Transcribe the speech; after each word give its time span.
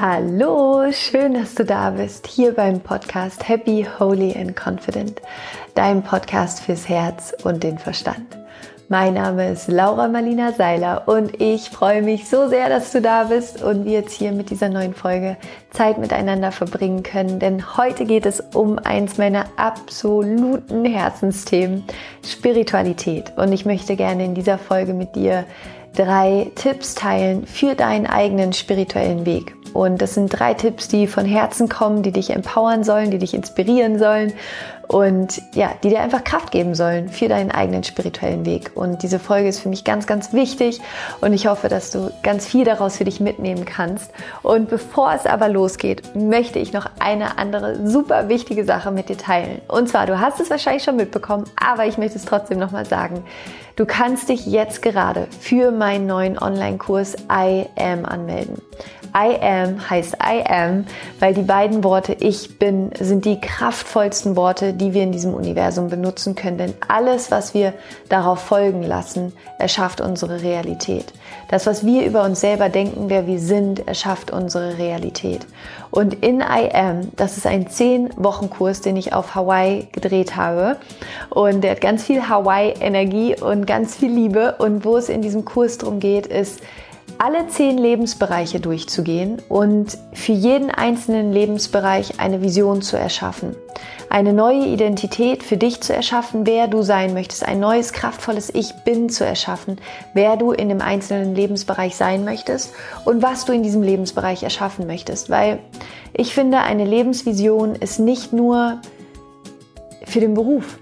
Hallo, 0.00 0.90
schön, 0.90 1.34
dass 1.34 1.54
du 1.54 1.64
da 1.64 1.90
bist, 1.90 2.26
hier 2.26 2.52
beim 2.52 2.80
Podcast 2.80 3.48
Happy, 3.48 3.86
Holy 4.00 4.34
and 4.36 4.56
Confident, 4.56 5.22
dein 5.76 6.02
Podcast 6.02 6.60
fürs 6.60 6.88
Herz 6.88 7.32
und 7.44 7.62
den 7.62 7.78
Verstand. 7.78 8.36
Mein 8.88 9.14
Name 9.14 9.52
ist 9.52 9.68
Laura 9.68 10.08
Marlina 10.08 10.50
Seiler 10.50 11.06
und 11.06 11.40
ich 11.40 11.70
freue 11.70 12.02
mich 12.02 12.28
so 12.28 12.48
sehr, 12.48 12.68
dass 12.68 12.90
du 12.90 13.00
da 13.00 13.24
bist 13.24 13.62
und 13.62 13.84
wir 13.84 13.92
jetzt 13.92 14.12
hier 14.12 14.32
mit 14.32 14.50
dieser 14.50 14.68
neuen 14.68 14.94
Folge 14.94 15.36
Zeit 15.70 15.98
miteinander 15.98 16.50
verbringen 16.50 17.04
können, 17.04 17.38
denn 17.38 17.76
heute 17.76 18.04
geht 18.04 18.26
es 18.26 18.40
um 18.52 18.80
eins 18.80 19.16
meiner 19.16 19.46
absoluten 19.56 20.84
Herzensthemen, 20.84 21.84
Spiritualität. 22.26 23.32
Und 23.36 23.52
ich 23.52 23.64
möchte 23.64 23.94
gerne 23.94 24.24
in 24.24 24.34
dieser 24.34 24.58
Folge 24.58 24.92
mit 24.92 25.14
dir 25.14 25.44
drei 25.94 26.50
Tipps 26.56 26.96
teilen 26.96 27.46
für 27.46 27.76
deinen 27.76 28.06
eigenen 28.06 28.52
spirituellen 28.52 29.24
Weg. 29.24 29.54
Und 29.74 30.00
das 30.00 30.14
sind 30.14 30.28
drei 30.28 30.54
Tipps, 30.54 30.88
die 30.88 31.06
von 31.06 31.26
Herzen 31.26 31.68
kommen, 31.68 32.02
die 32.02 32.12
dich 32.12 32.30
empowern 32.30 32.84
sollen, 32.84 33.10
die 33.10 33.18
dich 33.18 33.34
inspirieren 33.34 33.98
sollen 33.98 34.32
und 34.86 35.42
ja, 35.54 35.72
die 35.82 35.88
dir 35.88 36.00
einfach 36.00 36.22
Kraft 36.22 36.50
geben 36.50 36.74
sollen 36.74 37.08
für 37.08 37.28
deinen 37.28 37.50
eigenen 37.50 37.84
spirituellen 37.84 38.46
Weg. 38.46 38.72
Und 38.74 39.02
diese 39.02 39.18
Folge 39.18 39.48
ist 39.48 39.60
für 39.60 39.68
mich 39.68 39.84
ganz, 39.84 40.06
ganz 40.06 40.32
wichtig 40.32 40.80
und 41.20 41.32
ich 41.32 41.46
hoffe, 41.46 41.68
dass 41.68 41.90
du 41.90 42.12
ganz 42.22 42.46
viel 42.46 42.64
daraus 42.64 42.96
für 42.98 43.04
dich 43.04 43.18
mitnehmen 43.18 43.64
kannst. 43.64 44.10
Und 44.42 44.70
bevor 44.70 45.12
es 45.12 45.26
aber 45.26 45.48
losgeht, 45.48 46.14
möchte 46.14 46.60
ich 46.60 46.72
noch 46.72 46.88
eine 47.00 47.38
andere 47.38 47.86
super 47.88 48.28
wichtige 48.28 48.64
Sache 48.64 48.90
mit 48.90 49.08
dir 49.08 49.18
teilen. 49.18 49.60
Und 49.66 49.88
zwar, 49.88 50.06
du 50.06 50.20
hast 50.20 50.38
es 50.40 50.50
wahrscheinlich 50.50 50.84
schon 50.84 50.96
mitbekommen, 50.96 51.44
aber 51.56 51.86
ich 51.86 51.98
möchte 51.98 52.18
es 52.18 52.24
trotzdem 52.24 52.58
nochmal 52.58 52.86
sagen. 52.86 53.24
Du 53.76 53.86
kannst 53.86 54.28
dich 54.28 54.46
jetzt 54.46 54.82
gerade 54.82 55.26
für 55.40 55.72
meinen 55.72 56.06
neuen 56.06 56.38
Online-Kurs 56.38 57.16
I 57.28 57.66
Am 57.76 58.04
anmelden. 58.04 58.62
I 59.16 59.40
am 59.40 59.88
heißt 59.88 60.14
I 60.14 60.42
am, 60.44 60.86
weil 61.20 61.34
die 61.34 61.42
beiden 61.42 61.84
Worte 61.84 62.16
ich 62.18 62.58
bin 62.58 62.90
sind 62.98 63.24
die 63.24 63.40
kraftvollsten 63.40 64.34
Worte, 64.34 64.72
die 64.72 64.92
wir 64.92 65.04
in 65.04 65.12
diesem 65.12 65.34
Universum 65.34 65.88
benutzen 65.88 66.34
können. 66.34 66.58
Denn 66.58 66.74
alles, 66.88 67.30
was 67.30 67.54
wir 67.54 67.74
darauf 68.08 68.40
folgen 68.40 68.82
lassen, 68.82 69.32
erschafft 69.58 70.00
unsere 70.00 70.42
Realität. 70.42 71.12
Das, 71.48 71.66
was 71.66 71.86
wir 71.86 72.04
über 72.04 72.24
uns 72.24 72.40
selber 72.40 72.68
denken, 72.68 73.04
wer 73.08 73.26
wir 73.26 73.38
sind, 73.38 73.86
erschafft 73.86 74.32
unsere 74.32 74.78
Realität. 74.78 75.46
Und 75.92 76.14
in 76.24 76.40
I 76.40 76.74
am, 76.74 77.12
das 77.14 77.36
ist 77.36 77.46
ein 77.46 77.66
10-Wochen-Kurs, 77.66 78.80
den 78.80 78.96
ich 78.96 79.12
auf 79.12 79.36
Hawaii 79.36 79.86
gedreht 79.92 80.34
habe. 80.34 80.76
Und 81.30 81.62
der 81.62 81.72
hat 81.72 81.80
ganz 81.80 82.02
viel 82.02 82.28
Hawaii-Energie 82.28 83.36
und 83.40 83.64
ganz 83.66 83.94
viel 83.94 84.10
Liebe. 84.10 84.56
Und 84.58 84.84
wo 84.84 84.96
es 84.96 85.08
in 85.08 85.22
diesem 85.22 85.44
Kurs 85.44 85.78
darum 85.78 86.00
geht, 86.00 86.26
ist, 86.26 86.60
alle 87.18 87.46
zehn 87.48 87.78
Lebensbereiche 87.78 88.60
durchzugehen 88.60 89.40
und 89.48 89.98
für 90.12 90.32
jeden 90.32 90.70
einzelnen 90.70 91.32
Lebensbereich 91.32 92.20
eine 92.20 92.42
Vision 92.42 92.82
zu 92.82 92.96
erschaffen. 92.96 93.54
Eine 94.10 94.32
neue 94.32 94.66
Identität 94.66 95.42
für 95.42 95.56
dich 95.56 95.80
zu 95.80 95.92
erschaffen, 95.92 96.46
wer 96.46 96.68
du 96.68 96.82
sein 96.82 97.14
möchtest, 97.14 97.44
ein 97.44 97.58
neues, 97.58 97.92
kraftvolles 97.92 98.54
Ich 98.54 98.72
bin 98.84 99.08
zu 99.08 99.24
erschaffen, 99.24 99.78
wer 100.12 100.36
du 100.36 100.52
in 100.52 100.68
dem 100.68 100.80
einzelnen 100.80 101.34
Lebensbereich 101.34 101.96
sein 101.96 102.24
möchtest 102.24 102.72
und 103.04 103.22
was 103.22 103.44
du 103.44 103.52
in 103.52 103.62
diesem 103.62 103.82
Lebensbereich 103.82 104.42
erschaffen 104.42 104.86
möchtest. 104.86 105.30
Weil 105.30 105.58
ich 106.12 106.34
finde, 106.34 106.58
eine 106.58 106.84
Lebensvision 106.84 107.74
ist 107.74 107.98
nicht 107.98 108.32
nur 108.32 108.80
für 110.04 110.20
den 110.20 110.34
Beruf. 110.34 110.78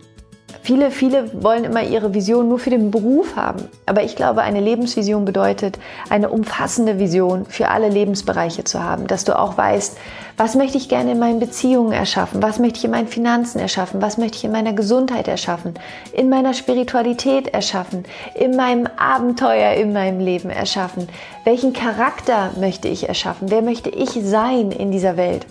Viele, 0.64 0.92
viele 0.92 1.42
wollen 1.42 1.64
immer 1.64 1.82
ihre 1.82 2.14
Vision 2.14 2.48
nur 2.48 2.60
für 2.60 2.70
den 2.70 2.92
Beruf 2.92 3.34
haben. 3.34 3.68
Aber 3.84 4.04
ich 4.04 4.14
glaube, 4.14 4.42
eine 4.42 4.60
Lebensvision 4.60 5.24
bedeutet, 5.24 5.76
eine 6.08 6.28
umfassende 6.28 7.00
Vision 7.00 7.46
für 7.46 7.68
alle 7.68 7.88
Lebensbereiche 7.88 8.62
zu 8.62 8.80
haben. 8.80 9.08
Dass 9.08 9.24
du 9.24 9.36
auch 9.36 9.58
weißt, 9.58 9.98
was 10.36 10.54
möchte 10.54 10.78
ich 10.78 10.88
gerne 10.88 11.12
in 11.12 11.18
meinen 11.18 11.40
Beziehungen 11.40 11.90
erschaffen? 11.90 12.44
Was 12.44 12.60
möchte 12.60 12.78
ich 12.78 12.84
in 12.84 12.92
meinen 12.92 13.08
Finanzen 13.08 13.58
erschaffen? 13.58 14.00
Was 14.00 14.18
möchte 14.18 14.36
ich 14.36 14.44
in 14.44 14.52
meiner 14.52 14.72
Gesundheit 14.72 15.26
erschaffen? 15.26 15.74
In 16.12 16.28
meiner 16.28 16.54
Spiritualität 16.54 17.48
erschaffen? 17.48 18.04
In 18.36 18.54
meinem 18.54 18.86
Abenteuer 18.96 19.72
in 19.72 19.92
meinem 19.92 20.20
Leben 20.20 20.48
erschaffen? 20.48 21.08
Welchen 21.42 21.72
Charakter 21.72 22.52
möchte 22.60 22.86
ich 22.86 23.08
erschaffen? 23.08 23.50
Wer 23.50 23.62
möchte 23.62 23.90
ich 23.90 24.10
sein 24.10 24.70
in 24.70 24.92
dieser 24.92 25.16
Welt? 25.16 25.44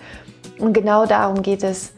Und 0.58 0.72
genau 0.72 1.06
darum 1.06 1.42
geht 1.42 1.64
es 1.64 1.92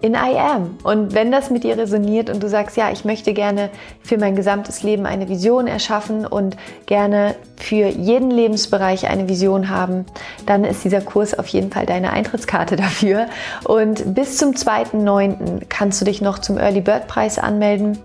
in 0.00 0.14
I 0.14 0.36
am. 0.36 0.78
Und 0.82 1.14
wenn 1.14 1.32
das 1.32 1.50
mit 1.50 1.64
dir 1.64 1.76
resoniert 1.76 2.30
und 2.30 2.42
du 2.42 2.48
sagst, 2.48 2.76
ja, 2.76 2.90
ich 2.90 3.04
möchte 3.04 3.32
gerne 3.32 3.70
für 4.02 4.18
mein 4.18 4.36
gesamtes 4.36 4.82
Leben 4.82 5.06
eine 5.06 5.28
Vision 5.28 5.66
erschaffen 5.66 6.26
und 6.26 6.56
gerne 6.86 7.34
für 7.56 7.88
jeden 7.88 8.30
Lebensbereich 8.30 9.08
eine 9.08 9.28
Vision 9.28 9.68
haben, 9.68 10.06
dann 10.46 10.64
ist 10.64 10.84
dieser 10.84 11.00
Kurs 11.00 11.38
auf 11.38 11.48
jeden 11.48 11.72
Fall 11.72 11.86
deine 11.86 12.12
Eintrittskarte 12.12 12.76
dafür. 12.76 13.26
Und 13.64 14.14
bis 14.14 14.36
zum 14.36 14.52
2.9. 14.52 15.62
kannst 15.68 16.00
du 16.00 16.04
dich 16.04 16.20
noch 16.20 16.38
zum 16.38 16.58
Early 16.58 16.80
Bird 16.80 17.08
Preis 17.08 17.38
anmelden. 17.38 17.98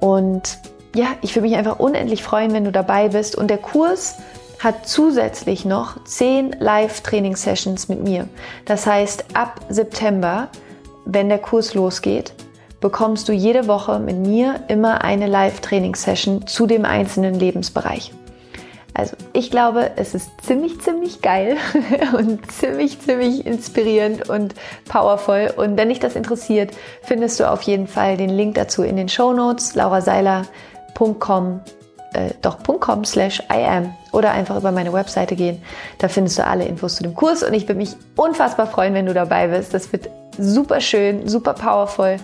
Und 0.00 0.58
ja, 0.94 1.06
ich 1.22 1.34
würde 1.34 1.48
mich 1.48 1.56
einfach 1.56 1.78
unendlich 1.78 2.22
freuen, 2.22 2.52
wenn 2.52 2.64
du 2.64 2.72
dabei 2.72 3.08
bist. 3.08 3.36
Und 3.36 3.48
der 3.48 3.58
Kurs 3.58 4.16
hat 4.60 4.88
zusätzlich 4.88 5.64
noch 5.64 6.02
10 6.04 6.56
Live-Training-Sessions 6.58 7.88
mit 7.88 8.02
mir. 8.02 8.28
Das 8.64 8.86
heißt, 8.86 9.26
ab 9.34 9.60
September 9.68 10.48
wenn 11.04 11.28
der 11.28 11.38
Kurs 11.38 11.74
losgeht, 11.74 12.34
bekommst 12.80 13.28
du 13.28 13.32
jede 13.32 13.66
Woche 13.66 13.98
mit 13.98 14.16
mir 14.16 14.60
immer 14.68 15.02
eine 15.04 15.26
Live-Training-Session 15.26 16.46
zu 16.46 16.66
dem 16.66 16.84
einzelnen 16.84 17.34
Lebensbereich. 17.34 18.12
Also 18.92 19.16
ich 19.32 19.50
glaube, 19.50 19.90
es 19.96 20.14
ist 20.14 20.30
ziemlich, 20.42 20.80
ziemlich 20.80 21.20
geil 21.20 21.56
und 22.16 22.50
ziemlich, 22.52 23.00
ziemlich 23.00 23.44
inspirierend 23.44 24.28
und 24.28 24.54
powerful. 24.88 25.52
Und 25.56 25.76
wenn 25.76 25.88
dich 25.88 25.98
das 25.98 26.14
interessiert, 26.14 26.72
findest 27.02 27.40
du 27.40 27.50
auf 27.50 27.62
jeden 27.62 27.88
Fall 27.88 28.16
den 28.16 28.30
Link 28.30 28.54
dazu 28.54 28.82
in 28.82 28.96
den 28.96 29.08
Show 29.08 29.32
Notes, 29.32 29.74
lauraseiler.com, 29.74 31.60
äh, 32.14 32.30
doch 32.42 32.58
.com 32.62 33.04
slash 33.04 33.42
am 33.48 33.94
oder 34.12 34.30
einfach 34.32 34.56
über 34.56 34.72
meine 34.72 34.92
Webseite 34.92 35.36
gehen. 35.36 35.62
Da 35.98 36.08
findest 36.08 36.38
du 36.38 36.46
alle 36.46 36.64
Infos 36.64 36.96
zu 36.96 37.02
dem 37.02 37.14
Kurs 37.14 37.42
und 37.42 37.54
ich 37.54 37.64
würde 37.64 37.78
mich 37.78 37.94
unfassbar 38.16 38.66
freuen, 38.66 38.94
wenn 38.94 39.06
du 39.06 39.14
dabei 39.14 39.48
bist. 39.48 39.74
Das 39.74 39.92
wird 39.92 40.08
super 40.38 40.80
schön, 40.80 41.28
super 41.28 41.54
powerful 41.54 42.16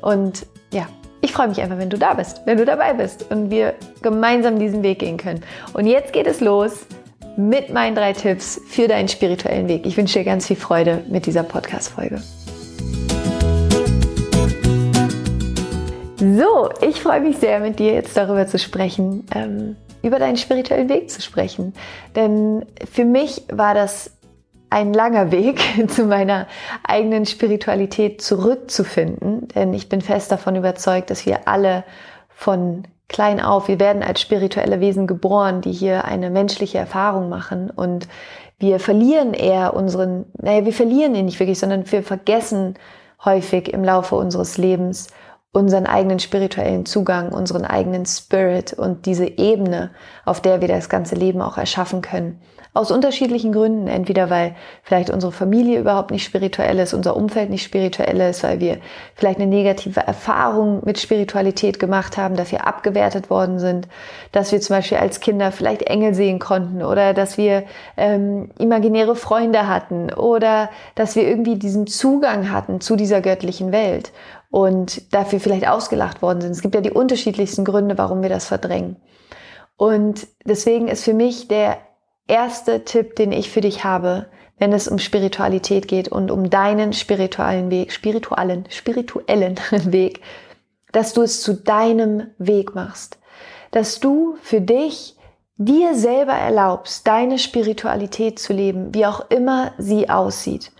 und 0.00 0.46
ja, 0.72 0.86
ich 1.20 1.32
freue 1.32 1.48
mich 1.48 1.60
einfach, 1.60 1.78
wenn 1.78 1.90
du 1.90 1.98
da 1.98 2.14
bist, 2.14 2.42
wenn 2.44 2.58
du 2.58 2.64
dabei 2.64 2.92
bist 2.92 3.30
und 3.30 3.50
wir 3.50 3.74
gemeinsam 4.02 4.58
diesen 4.58 4.82
Weg 4.82 4.98
gehen 4.98 5.16
können. 5.16 5.42
Und 5.72 5.86
jetzt 5.86 6.12
geht 6.12 6.26
es 6.26 6.40
los 6.40 6.86
mit 7.36 7.72
meinen 7.72 7.94
drei 7.94 8.12
Tipps 8.12 8.60
für 8.68 8.88
deinen 8.88 9.08
spirituellen 9.08 9.66
Weg. 9.68 9.86
Ich 9.86 9.96
wünsche 9.96 10.18
dir 10.18 10.24
ganz 10.24 10.46
viel 10.46 10.56
Freude 10.56 11.02
mit 11.08 11.26
dieser 11.26 11.42
Podcast-Folge. 11.42 12.22
So, 16.32 16.70
ich 16.80 17.02
freue 17.02 17.20
mich 17.20 17.36
sehr, 17.36 17.60
mit 17.60 17.78
dir 17.78 17.92
jetzt 17.92 18.16
darüber 18.16 18.46
zu 18.46 18.58
sprechen, 18.58 19.26
ähm, 19.34 19.76
über 20.02 20.18
deinen 20.18 20.38
spirituellen 20.38 20.88
Weg 20.88 21.10
zu 21.10 21.20
sprechen. 21.20 21.74
Denn 22.16 22.64
für 22.90 23.04
mich 23.04 23.42
war 23.52 23.74
das 23.74 24.10
ein 24.70 24.94
langer 24.94 25.30
Weg 25.32 25.60
zu 25.88 26.04
meiner 26.04 26.46
eigenen 26.82 27.26
Spiritualität 27.26 28.22
zurückzufinden, 28.22 29.48
denn 29.48 29.74
ich 29.74 29.90
bin 29.90 30.00
fest 30.00 30.32
davon 30.32 30.56
überzeugt, 30.56 31.10
dass 31.10 31.26
wir 31.26 31.46
alle 31.46 31.84
von 32.30 32.84
klein 33.08 33.38
auf, 33.38 33.68
wir 33.68 33.78
werden 33.78 34.02
als 34.02 34.22
spirituelle 34.22 34.80
Wesen 34.80 35.06
geboren, 35.06 35.60
die 35.60 35.72
hier 35.72 36.06
eine 36.06 36.30
menschliche 36.30 36.78
Erfahrung 36.78 37.28
machen 37.28 37.68
und 37.68 38.08
wir 38.58 38.80
verlieren 38.80 39.34
eher 39.34 39.74
unseren, 39.74 40.24
naja, 40.40 40.64
wir 40.64 40.72
verlieren 40.72 41.14
ihn 41.14 41.26
nicht 41.26 41.38
wirklich, 41.38 41.58
sondern 41.58 41.90
wir 41.92 42.02
vergessen 42.02 42.76
häufig 43.22 43.74
im 43.74 43.84
Laufe 43.84 44.14
unseres 44.14 44.56
Lebens 44.56 45.08
unseren 45.54 45.86
eigenen 45.86 46.18
spirituellen 46.18 46.84
Zugang, 46.84 47.32
unseren 47.32 47.64
eigenen 47.64 48.04
Spirit 48.06 48.72
und 48.72 49.06
diese 49.06 49.26
Ebene, 49.26 49.90
auf 50.24 50.42
der 50.42 50.60
wir 50.60 50.68
das 50.68 50.88
ganze 50.88 51.14
Leben 51.14 51.40
auch 51.40 51.56
erschaffen 51.56 52.02
können. 52.02 52.40
Aus 52.76 52.90
unterschiedlichen 52.90 53.52
Gründen. 53.52 53.86
Entweder 53.86 54.30
weil 54.30 54.56
vielleicht 54.82 55.08
unsere 55.08 55.30
Familie 55.30 55.78
überhaupt 55.78 56.10
nicht 56.10 56.24
spirituell 56.24 56.80
ist, 56.80 56.92
unser 56.92 57.16
Umfeld 57.16 57.50
nicht 57.50 57.62
spirituell 57.62 58.20
ist, 58.20 58.42
weil 58.42 58.58
wir 58.58 58.78
vielleicht 59.14 59.38
eine 59.38 59.46
negative 59.46 60.00
Erfahrung 60.00 60.82
mit 60.84 60.98
Spiritualität 60.98 61.78
gemacht 61.78 62.16
haben, 62.16 62.34
dass 62.34 62.50
wir 62.50 62.66
abgewertet 62.66 63.30
worden 63.30 63.60
sind, 63.60 63.86
dass 64.32 64.50
wir 64.50 64.60
zum 64.60 64.74
Beispiel 64.74 64.98
als 64.98 65.20
Kinder 65.20 65.52
vielleicht 65.52 65.82
Engel 65.82 66.14
sehen 66.14 66.40
konnten 66.40 66.82
oder 66.82 67.14
dass 67.14 67.38
wir 67.38 67.62
ähm, 67.96 68.50
imaginäre 68.58 69.14
Freunde 69.14 69.68
hatten 69.68 70.12
oder 70.12 70.68
dass 70.96 71.14
wir 71.14 71.28
irgendwie 71.28 71.54
diesen 71.54 71.86
Zugang 71.86 72.50
hatten 72.50 72.80
zu 72.80 72.96
dieser 72.96 73.20
göttlichen 73.20 73.70
Welt 73.70 74.10
und 74.54 75.12
dafür 75.12 75.40
vielleicht 75.40 75.66
ausgelacht 75.66 76.22
worden 76.22 76.40
sind. 76.40 76.52
Es 76.52 76.62
gibt 76.62 76.76
ja 76.76 76.80
die 76.80 76.92
unterschiedlichsten 76.92 77.64
Gründe, 77.64 77.98
warum 77.98 78.22
wir 78.22 78.28
das 78.28 78.46
verdrängen. 78.46 78.98
Und 79.76 80.28
deswegen 80.44 80.86
ist 80.86 81.02
für 81.02 81.12
mich 81.12 81.48
der 81.48 81.78
erste 82.28 82.84
Tipp, 82.84 83.16
den 83.16 83.32
ich 83.32 83.50
für 83.50 83.62
dich 83.62 83.82
habe, 83.82 84.26
wenn 84.56 84.72
es 84.72 84.86
um 84.86 85.00
Spiritualität 85.00 85.88
geht 85.88 86.06
und 86.06 86.30
um 86.30 86.50
deinen 86.50 86.92
spirituellen 86.92 87.72
Weg, 87.72 87.90
spirituellen, 87.90 88.66
spirituellen 88.70 89.56
Weg, 89.92 90.20
dass 90.92 91.14
du 91.14 91.22
es 91.22 91.42
zu 91.42 91.54
deinem 91.54 92.28
Weg 92.38 92.76
machst. 92.76 93.18
Dass 93.72 93.98
du 93.98 94.36
für 94.40 94.60
dich 94.60 95.16
dir 95.56 95.96
selber 95.96 96.34
erlaubst, 96.34 97.08
deine 97.08 97.40
Spiritualität 97.40 98.38
zu 98.38 98.52
leben, 98.52 98.94
wie 98.94 99.04
auch 99.04 99.28
immer 99.30 99.72
sie 99.78 100.08
aussieht. 100.08 100.70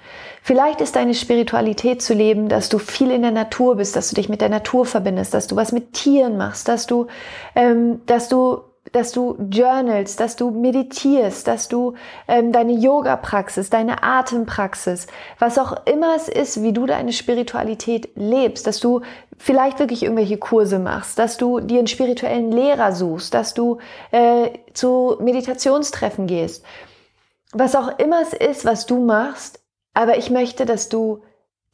Vielleicht 0.46 0.82
ist 0.82 0.94
deine 0.94 1.14
Spiritualität 1.14 2.02
zu 2.02 2.12
leben, 2.12 2.50
dass 2.50 2.69
du 2.69 2.79
viel 2.79 3.11
in 3.11 3.23
der 3.23 3.31
Natur 3.31 3.76
bist, 3.76 3.96
dass 3.96 4.11
du 4.11 4.14
dich 4.14 4.29
mit 4.29 4.43
der 4.43 4.50
Natur 4.50 4.85
verbindest, 4.85 5.32
dass 5.32 5.46
du 5.46 5.56
was 5.56 5.73
mit 5.73 5.94
Tieren 5.94 6.37
machst, 6.37 6.69
dass 6.69 6.87
du, 6.87 7.06
ähm, 7.55 8.02
dass 8.05 8.29
du 8.29 8.58
dass 8.93 9.12
du 9.12 9.38
journalst, 9.50 10.20
dass 10.20 10.37
du 10.37 10.50
meditierst, 10.50 11.46
dass 11.46 11.69
du 11.69 11.94
ähm, 12.29 12.52
deine 12.52 12.75
Yoga-Praxis, 12.75 13.70
deine 13.70 14.02
Atempraxis, 14.02 15.06
was 15.38 15.58
auch 15.58 15.87
immer 15.87 16.14
es 16.14 16.29
ist, 16.29 16.62
wie 16.62 16.75
du 16.75 16.85
deine 16.85 17.14
Spiritualität 17.14 18.11
lebst, 18.14 18.67
dass 18.67 18.81
du 18.81 19.00
vielleicht 19.38 19.79
wirklich 19.79 20.02
irgendwelche 20.02 20.37
Kurse 20.37 20.79
machst, 20.79 21.19
dass 21.19 21.38
du 21.38 21.61
dir 21.61 21.79
einen 21.79 21.87
spirituellen 21.87 22.52
Lehrer 22.52 22.93
suchst, 22.93 23.32
dass 23.32 23.55
du 23.55 23.79
äh, 24.11 24.50
zu 24.75 25.17
Meditationstreffen 25.20 26.26
gehst, 26.26 26.62
was 27.55 27.75
auch 27.75 27.99
immer 27.99 28.20
es 28.20 28.35
ist, 28.35 28.67
was 28.67 28.85
du 28.85 29.02
machst, 29.02 29.63
aber 29.94 30.19
ich 30.19 30.31
möchte, 30.31 30.67
dass 30.67 30.88
du 30.88 31.23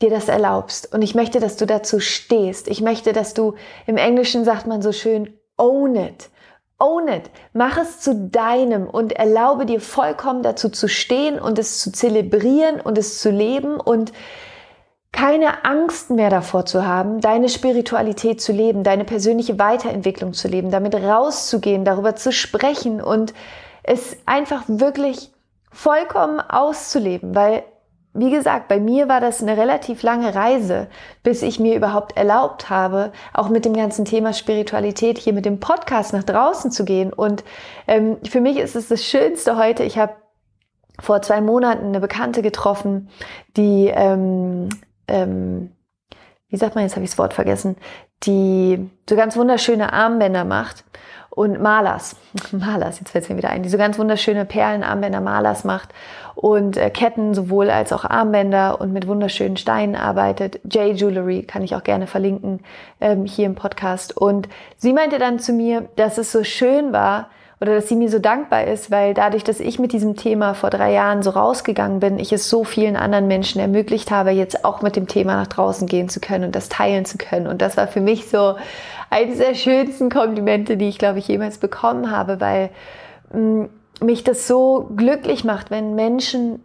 dir 0.01 0.11
das 0.11 0.29
erlaubst 0.29 0.95
und 0.95 1.03
ich 1.03 1.15
möchte, 1.15 1.41
dass 1.41 1.57
du 1.57 1.67
dazu 1.67 2.01
stehst. 2.01 2.69
Ich 2.69 2.81
möchte, 2.81 3.13
dass 3.13 3.35
du 3.35 3.55
im 3.87 3.97
Englischen 3.97 4.45
sagt 4.45 4.67
man 4.67 4.81
so 4.83 4.93
schön 4.93 5.35
own 5.57 5.97
it. 5.97 6.31
Own 6.79 7.09
it. 7.09 7.31
Mach 7.53 7.77
es 7.77 8.01
zu 8.01 8.15
deinem 8.15 8.89
und 8.89 9.13
erlaube 9.13 9.67
dir 9.67 9.81
vollkommen 9.81 10.43
dazu 10.43 10.71
zu 10.71 10.89
stehen 10.89 11.39
und 11.39 11.59
es 11.59 11.79
zu 11.79 11.93
zelebrieren 11.93 12.81
und 12.81 12.97
es 12.97 13.21
zu 13.21 13.31
leben 13.31 13.79
und 13.79 14.13
keine 15.13 15.65
Angst 15.65 16.11
mehr 16.11 16.31
davor 16.31 16.65
zu 16.67 16.87
haben, 16.87 17.21
deine 17.21 17.49
Spiritualität 17.49 18.41
zu 18.41 18.53
leben, 18.53 18.85
deine 18.85 19.05
persönliche 19.05 19.59
Weiterentwicklung 19.59 20.33
zu 20.33 20.49
leben, 20.49 20.71
damit 20.71 20.95
rauszugehen, 20.95 21.85
darüber 21.85 22.15
zu 22.15 22.33
sprechen 22.33 23.03
und 23.03 23.35
es 23.83 24.17
einfach 24.25 24.63
wirklich 24.69 25.33
vollkommen 25.73 26.41
auszuleben, 26.41 27.35
weil 27.35 27.65
wie 28.13 28.31
gesagt, 28.31 28.67
bei 28.69 28.81
mir 28.81 29.09
war 29.09 29.21
das 29.21 29.41
eine 29.41 29.57
relativ 29.57 30.03
lange 30.03 30.35
Reise, 30.35 30.89
bis 31.23 31.43
ich 31.43 31.61
mir 31.61 31.77
überhaupt 31.77 32.17
erlaubt 32.17 32.69
habe, 32.69 33.13
auch 33.33 33.49
mit 33.49 33.65
dem 33.65 33.75
ganzen 33.75 34.05
Thema 34.05 34.33
Spiritualität 34.33 35.19
hier 35.19 35.33
mit 35.33 35.45
dem 35.45 35.61
Podcast 35.61 36.13
nach 36.13 36.25
draußen 36.25 36.73
zu 36.73 36.85
gehen. 36.85 37.13
Und 37.13 37.45
ähm, 37.87 38.17
für 38.29 38.41
mich 38.41 38.59
ist 38.59 38.75
es 38.75 38.89
das 38.89 39.05
Schönste 39.05 39.57
heute. 39.57 39.85
Ich 39.85 39.97
habe 39.97 40.15
vor 40.99 41.23
zwei 41.23 41.41
Monaten 41.41 41.87
eine 41.87 42.01
Bekannte 42.01 42.43
getroffen, 42.43 43.09
die, 43.57 43.93
ähm, 43.95 44.69
ähm, 45.07 45.71
wie 46.51 46.57
sagt 46.57 46.75
man, 46.75 46.85
jetzt 46.85 46.97
habe 46.97 47.05
ich 47.05 47.11
das 47.11 47.19
Wort 47.19 47.35
vergessen, 47.35 47.77
die 48.25 48.91
so 49.09 49.17
ganz 49.17 49.37
wunderschöne 49.37 49.93
Armbänder 49.93 50.45
macht 50.45 50.85
und 51.31 51.61
Malers, 51.61 52.17
Malers, 52.53 52.99
jetzt 52.99 53.11
fällt 53.11 53.25
es 53.25 53.31
mir 53.31 53.37
wieder 53.37 53.51
ein, 53.51 53.63
die 53.63 53.69
so 53.69 53.79
ganz 53.79 53.99
wunderschöne 53.99 54.45
Perlenarmbänder 54.45 55.21
Malers 55.21 55.65
macht 55.65 55.91
und 56.35 56.77
äh, 56.77 56.91
Ketten 56.91 57.35
sowohl 57.35 57.71
als 57.71 57.93
auch 57.93 58.05
Armbänder 58.05 58.81
und 58.81 58.93
mit 58.93 59.07
wunderschönen 59.07 59.57
Steinen 59.57 59.95
arbeitet. 59.95 60.61
J 60.65 60.93
Jewelry 60.93 61.45
kann 61.45 61.63
ich 61.63 61.77
auch 61.77 61.85
gerne 61.85 62.07
verlinken 62.07 62.61
ähm, 63.01 63.25
hier 63.27 63.47
im 63.47 63.55
Podcast. 63.55 64.17
Und 64.17 64.49
sie 64.77 64.93
meinte 64.93 65.19
dann 65.19 65.39
zu 65.39 65.53
mir, 65.53 65.89
dass 65.97 66.19
es 66.19 66.33
so 66.33 66.43
schön 66.43 66.93
war, 66.93 67.31
oder 67.61 67.75
dass 67.75 67.89
sie 67.89 67.97
mir 67.97 68.09
so 68.09 68.19
dankbar 68.19 68.67
ist, 68.67 68.91
weil 68.91 69.13
dadurch, 69.13 69.45
dass 69.45 69.61
ich 69.61 69.79
mit 69.79 69.93
diesem 69.93 70.17
Thema 70.17 70.55
vor 70.55 70.71
drei 70.71 70.93
Jahren 70.93 71.23
so 71.23 71.31
rausgegangen 71.31 72.01
bin, 72.01 72.19
ich 72.19 72.33
es 72.33 72.49
so 72.49 72.65
vielen 72.65 72.97
anderen 72.97 73.27
Menschen 73.29 73.61
ermöglicht 73.61 74.11
habe, 74.11 74.31
jetzt 74.31 74.65
auch 74.65 74.81
mit 74.81 74.97
dem 74.97 75.07
Thema 75.07 75.37
nach 75.37 75.47
draußen 75.47 75.87
gehen 75.87 76.09
zu 76.09 76.21
können 76.21 76.45
und 76.45 76.57
das 76.57 76.71
teilen 76.71 77.05
zu 77.05 77.19
können. 77.19 77.47
Und 77.47 77.61
das 77.61 77.77
war 77.77 77.87
für 77.87 78.01
mich 78.01 78.31
so 78.31 78.57
eines 79.11 79.39
der 79.39 79.55
schönsten 79.55 80.09
Komplimente, 80.09 80.79
die 80.79 80.89
ich, 80.89 80.99
glaube 80.99 81.19
ich, 81.19 81.29
jemals 81.29 81.59
bekommen 81.59 82.11
habe, 82.11 82.41
weil 82.41 82.71
mh, 83.33 83.41
mm, 83.41 83.69
mich 84.03 84.25
das 84.25 84.47
so 84.47 84.89
glücklich 84.97 85.45
macht, 85.45 85.71
wenn 85.71 85.95
Menschen 85.95 86.63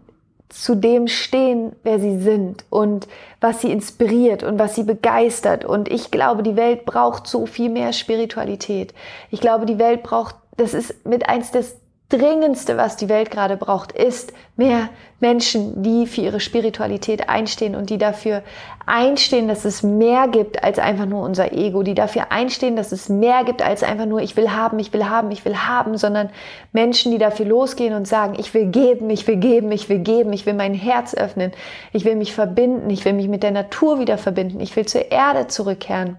zu 0.50 0.75
dem 0.75 1.07
stehen, 1.07 1.74
wer 1.83 2.00
sie 2.00 2.19
sind 2.19 2.63
und 2.69 3.07
was 3.42 3.62
sie 3.62 3.71
inspiriert 3.71 4.44
und 4.44 4.59
was 4.59 4.75
sie 4.75 4.83
begeistert. 4.83 5.65
Und 5.65 5.89
ich 5.89 6.12
glaube, 6.12 6.44
die 6.44 6.56
Welt 6.56 6.86
braucht 6.86 7.27
so 7.27 7.45
viel 7.45 7.69
mehr 7.69 7.94
Spiritualität. 7.94 8.94
Ich 9.31 9.42
glaube, 9.42 9.65
die 9.65 9.80
Welt 9.80 10.03
braucht, 10.03 10.36
das 10.57 10.74
ist 10.74 11.06
mit 11.06 11.28
eins 11.28 11.52
des 11.52 11.75
Dringendste, 12.10 12.78
was 12.78 12.98
die 12.98 13.10
Welt 13.10 13.31
gerade 13.31 13.57
braucht, 13.57 13.92
ist 13.92 14.31
mehr 14.56 14.90
Menschen, 15.19 15.81
die 15.81 16.06
für 16.06 16.22
ihre 16.22 16.40
Spiritualität 16.40 17.30
einstehen 17.30 17.75
und 17.75 17.90
die 17.90 17.98
dafür 17.98 18.44
einstehen, 18.86 19.48
dass 19.48 19.66
es 19.66 19.81
mehr 19.81 20.28
gibt 20.28 20.63
als 20.63 20.78
einfach 20.78 21.07
nur 21.07 21.24
unser 21.24 21.52
Ego, 21.52 21.81
die 21.81 21.96
dafür 21.96 22.31
einstehen, 22.31 22.75
dass 22.75 22.92
es 22.92 23.10
mehr 23.10 23.44
gibt 23.44 23.63
als 23.63 23.81
einfach 23.81 24.06
nur 24.06 24.22
ich 24.22 24.38
will 24.38 24.52
haben, 24.52 24.78
ich 24.78 24.94
will 24.94 25.10
haben, 25.10 25.31
ich 25.31 25.46
will 25.46 25.56
haben, 25.56 25.98
sondern 25.98 26.30
Menschen, 26.74 27.12
die 27.12 27.18
dafür 27.18 27.48
losgehen 27.48 27.96
und 27.96 28.07
sagen, 28.07 28.36
ich 28.38 28.54
will 28.54 28.68
geben, 28.68 29.10
ich 29.10 29.28
will 29.28 29.38
geben, 29.38 29.72
ich 29.72 29.90
will 29.90 30.00
geben, 30.00 30.31
ich 30.31 30.46
will 30.46 30.54
mein 30.54 30.75
Herz 30.75 31.16
öffnen, 31.16 31.54
ich 31.92 32.06
will 32.06 32.16
mich 32.16 32.36
verbinden, 32.36 32.92
ich 32.92 33.04
will 33.04 33.13
mich 33.13 33.28
mit 33.28 33.42
der 33.42 33.52
Natur 33.52 34.00
wieder 34.00 34.19
verbinden, 34.19 34.60
ich 34.60 34.75
will 34.75 34.86
zur 34.86 35.12
Erde 35.12 35.48
zurückkehren. 35.48 36.18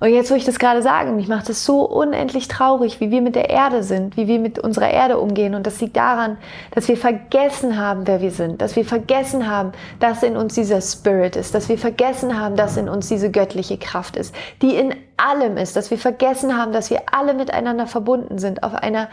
Und 0.00 0.08
jetzt, 0.08 0.30
wo 0.30 0.34
ich 0.34 0.46
das 0.46 0.58
gerade 0.58 0.80
sage, 0.80 1.12
mich 1.12 1.28
macht 1.28 1.50
es 1.50 1.66
so 1.66 1.82
unendlich 1.82 2.48
traurig, 2.48 3.00
wie 3.00 3.10
wir 3.10 3.20
mit 3.20 3.34
der 3.34 3.50
Erde 3.50 3.82
sind, 3.82 4.16
wie 4.16 4.28
wir 4.28 4.38
mit 4.38 4.58
unserer 4.58 4.88
Erde 4.88 5.18
umgehen. 5.18 5.54
Und 5.54 5.66
das 5.66 5.78
liegt 5.82 5.98
daran, 5.98 6.38
dass 6.70 6.88
wir 6.88 6.96
vergessen 6.96 7.78
haben, 7.78 8.06
wer 8.06 8.22
wir 8.22 8.30
sind, 8.30 8.62
dass 8.62 8.76
wir 8.76 8.86
vergessen 8.86 9.46
haben, 9.46 9.72
dass 9.98 10.22
in 10.22 10.38
uns 10.38 10.54
dieser 10.54 10.80
Spirit 10.80 11.36
ist, 11.36 11.54
dass 11.54 11.68
wir 11.68 11.76
vergessen 11.76 12.40
haben, 12.40 12.56
dass 12.56 12.78
in 12.78 12.88
uns 12.88 13.08
diese 13.08 13.30
göttliche 13.30 13.76
Kraft 13.76 14.16
ist, 14.16 14.34
die 14.62 14.74
in 14.74 14.94
allem 15.18 15.58
ist, 15.58 15.76
dass 15.76 15.90
wir 15.90 15.98
vergessen 15.98 16.56
haben, 16.56 16.72
dass 16.72 16.88
wir 16.88 17.02
alle 17.12 17.34
miteinander 17.34 17.86
verbunden 17.86 18.38
sind 18.38 18.62
auf 18.62 18.72
einer 18.72 19.10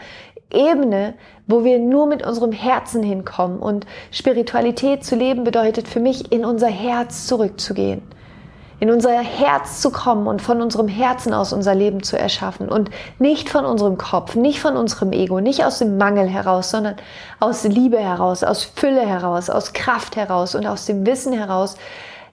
Ebene, 0.50 1.12
wo 1.46 1.64
wir 1.64 1.78
nur 1.78 2.06
mit 2.06 2.26
unserem 2.26 2.52
Herzen 2.52 3.02
hinkommen. 3.02 3.58
Und 3.58 3.84
Spiritualität 4.10 5.04
zu 5.04 5.16
leben 5.16 5.44
bedeutet 5.44 5.86
für 5.86 6.00
mich, 6.00 6.32
in 6.32 6.46
unser 6.46 6.68
Herz 6.68 7.26
zurückzugehen 7.26 8.00
in 8.80 8.90
unser 8.90 9.18
Herz 9.18 9.80
zu 9.80 9.90
kommen 9.90 10.26
und 10.26 10.40
von 10.40 10.62
unserem 10.62 10.88
Herzen 10.88 11.34
aus 11.34 11.52
unser 11.52 11.74
Leben 11.74 12.02
zu 12.02 12.18
erschaffen. 12.18 12.68
Und 12.68 12.90
nicht 13.18 13.48
von 13.48 13.64
unserem 13.64 13.98
Kopf, 13.98 14.34
nicht 14.34 14.60
von 14.60 14.76
unserem 14.76 15.12
Ego, 15.12 15.40
nicht 15.40 15.64
aus 15.64 15.78
dem 15.78 15.98
Mangel 15.98 16.28
heraus, 16.28 16.70
sondern 16.70 16.96
aus 17.40 17.64
Liebe 17.64 17.98
heraus, 17.98 18.44
aus 18.44 18.62
Fülle 18.64 19.06
heraus, 19.06 19.50
aus 19.50 19.72
Kraft 19.72 20.16
heraus 20.16 20.54
und 20.54 20.66
aus 20.66 20.86
dem 20.86 21.04
Wissen 21.06 21.32
heraus, 21.32 21.76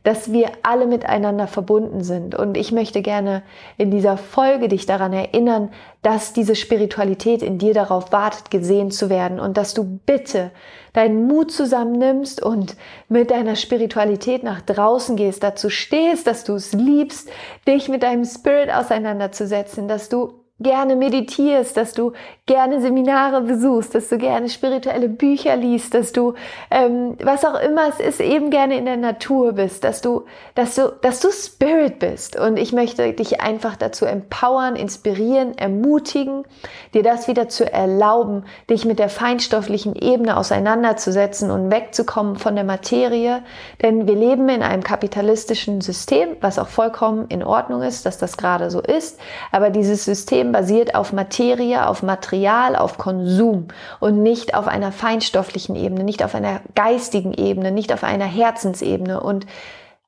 dass 0.05 0.31
wir 0.31 0.51
alle 0.61 0.85
miteinander 0.85 1.47
verbunden 1.47 2.03
sind. 2.03 2.35
Und 2.35 2.57
ich 2.57 2.71
möchte 2.71 3.01
gerne 3.01 3.41
in 3.77 3.89
dieser 3.89 4.17
Folge 4.17 4.67
dich 4.67 4.85
daran 4.85 5.11
erinnern, 5.13 5.69
dass 6.03 6.31
diese 6.31 6.55
Spiritualität 6.55 7.41
in 7.41 7.57
dir 7.57 7.73
darauf 7.73 8.11
wartet, 8.11 8.51
gesehen 8.51 8.91
zu 8.91 9.09
werden. 9.09 9.39
Und 9.39 9.57
dass 9.57 9.73
du 9.73 9.83
bitte 9.83 10.51
deinen 10.93 11.27
Mut 11.27 11.51
zusammennimmst 11.51 12.41
und 12.41 12.75
mit 13.09 13.31
deiner 13.31 13.55
Spiritualität 13.55 14.43
nach 14.43 14.61
draußen 14.61 15.15
gehst, 15.15 15.41
dazu 15.41 15.71
stehst, 15.71 16.27
dass 16.27 16.43
du 16.43 16.53
es 16.53 16.71
liebst, 16.71 17.27
dich 17.67 17.89
mit 17.89 18.03
deinem 18.03 18.25
Spirit 18.25 18.71
auseinanderzusetzen, 18.71 19.87
dass 19.87 20.07
du 20.07 20.44
gerne 20.59 20.95
meditierst, 20.95 21.75
dass 21.75 21.93
du 21.93 22.13
gerne 22.45 22.79
Seminare 22.79 23.41
besuchst, 23.41 23.93
dass 23.93 24.07
du 24.07 24.17
gerne 24.17 24.47
spirituelle 24.47 25.09
Bücher 25.09 25.57
liest, 25.57 25.93
dass 25.93 26.13
du 26.13 26.33
ähm, 26.71 27.17
was 27.21 27.43
auch 27.43 27.59
immer 27.59 27.89
es 27.89 27.99
ist, 27.99 28.21
eben 28.21 28.51
gerne 28.51 28.77
in 28.77 28.85
der 28.85 28.95
Natur 28.95 29.53
bist, 29.53 29.83
dass 29.83 29.99
du, 30.01 30.23
dass 30.53 30.75
du, 30.75 30.93
dass 31.01 31.19
du 31.19 31.29
Spirit 31.31 31.99
bist. 31.99 32.39
Und 32.39 32.55
ich 32.55 32.71
möchte 32.71 33.11
dich 33.11 33.41
einfach 33.41 33.75
dazu 33.75 34.05
empowern, 34.05 34.77
inspirieren, 34.77 35.57
ermutigen, 35.57 36.45
dir 36.93 37.03
das 37.03 37.27
wieder 37.27 37.49
zu 37.49 37.69
erlauben, 37.71 38.45
dich 38.69 38.85
mit 38.85 38.97
der 38.97 39.09
feinstofflichen 39.09 39.93
Ebene 39.93 40.37
auseinanderzusetzen 40.37 41.51
und 41.51 41.69
wegzukommen 41.69 42.37
von 42.37 42.55
der 42.55 42.63
Materie. 42.63 43.43
Denn 43.81 44.07
wir 44.07 44.15
leben 44.15 44.47
in 44.47 44.63
einem 44.63 44.83
kapitalistischen 44.83 45.81
System, 45.81 46.37
was 46.39 46.59
auch 46.59 46.69
vollkommen 46.69 47.27
in 47.27 47.43
Ordnung 47.43 47.81
ist, 47.81 48.05
dass 48.05 48.17
das 48.17 48.37
gerade 48.37 48.71
so 48.71 48.79
ist. 48.79 49.19
Aber 49.51 49.69
dieses 49.69 50.05
System 50.05 50.44
System 50.45 50.51
basiert 50.51 50.95
auf 50.95 51.13
Materie, 51.13 51.87
auf 51.87 52.03
Material, 52.03 52.75
auf 52.75 52.97
Konsum 52.97 53.67
und 53.99 54.21
nicht 54.21 54.53
auf 54.53 54.67
einer 54.67 54.91
feinstofflichen 54.91 55.75
Ebene, 55.75 56.03
nicht 56.03 56.23
auf 56.23 56.35
einer 56.35 56.61
geistigen 56.75 57.33
Ebene, 57.33 57.71
nicht 57.71 57.91
auf 57.91 58.03
einer 58.03 58.25
Herzensebene. 58.25 59.21
Und 59.21 59.45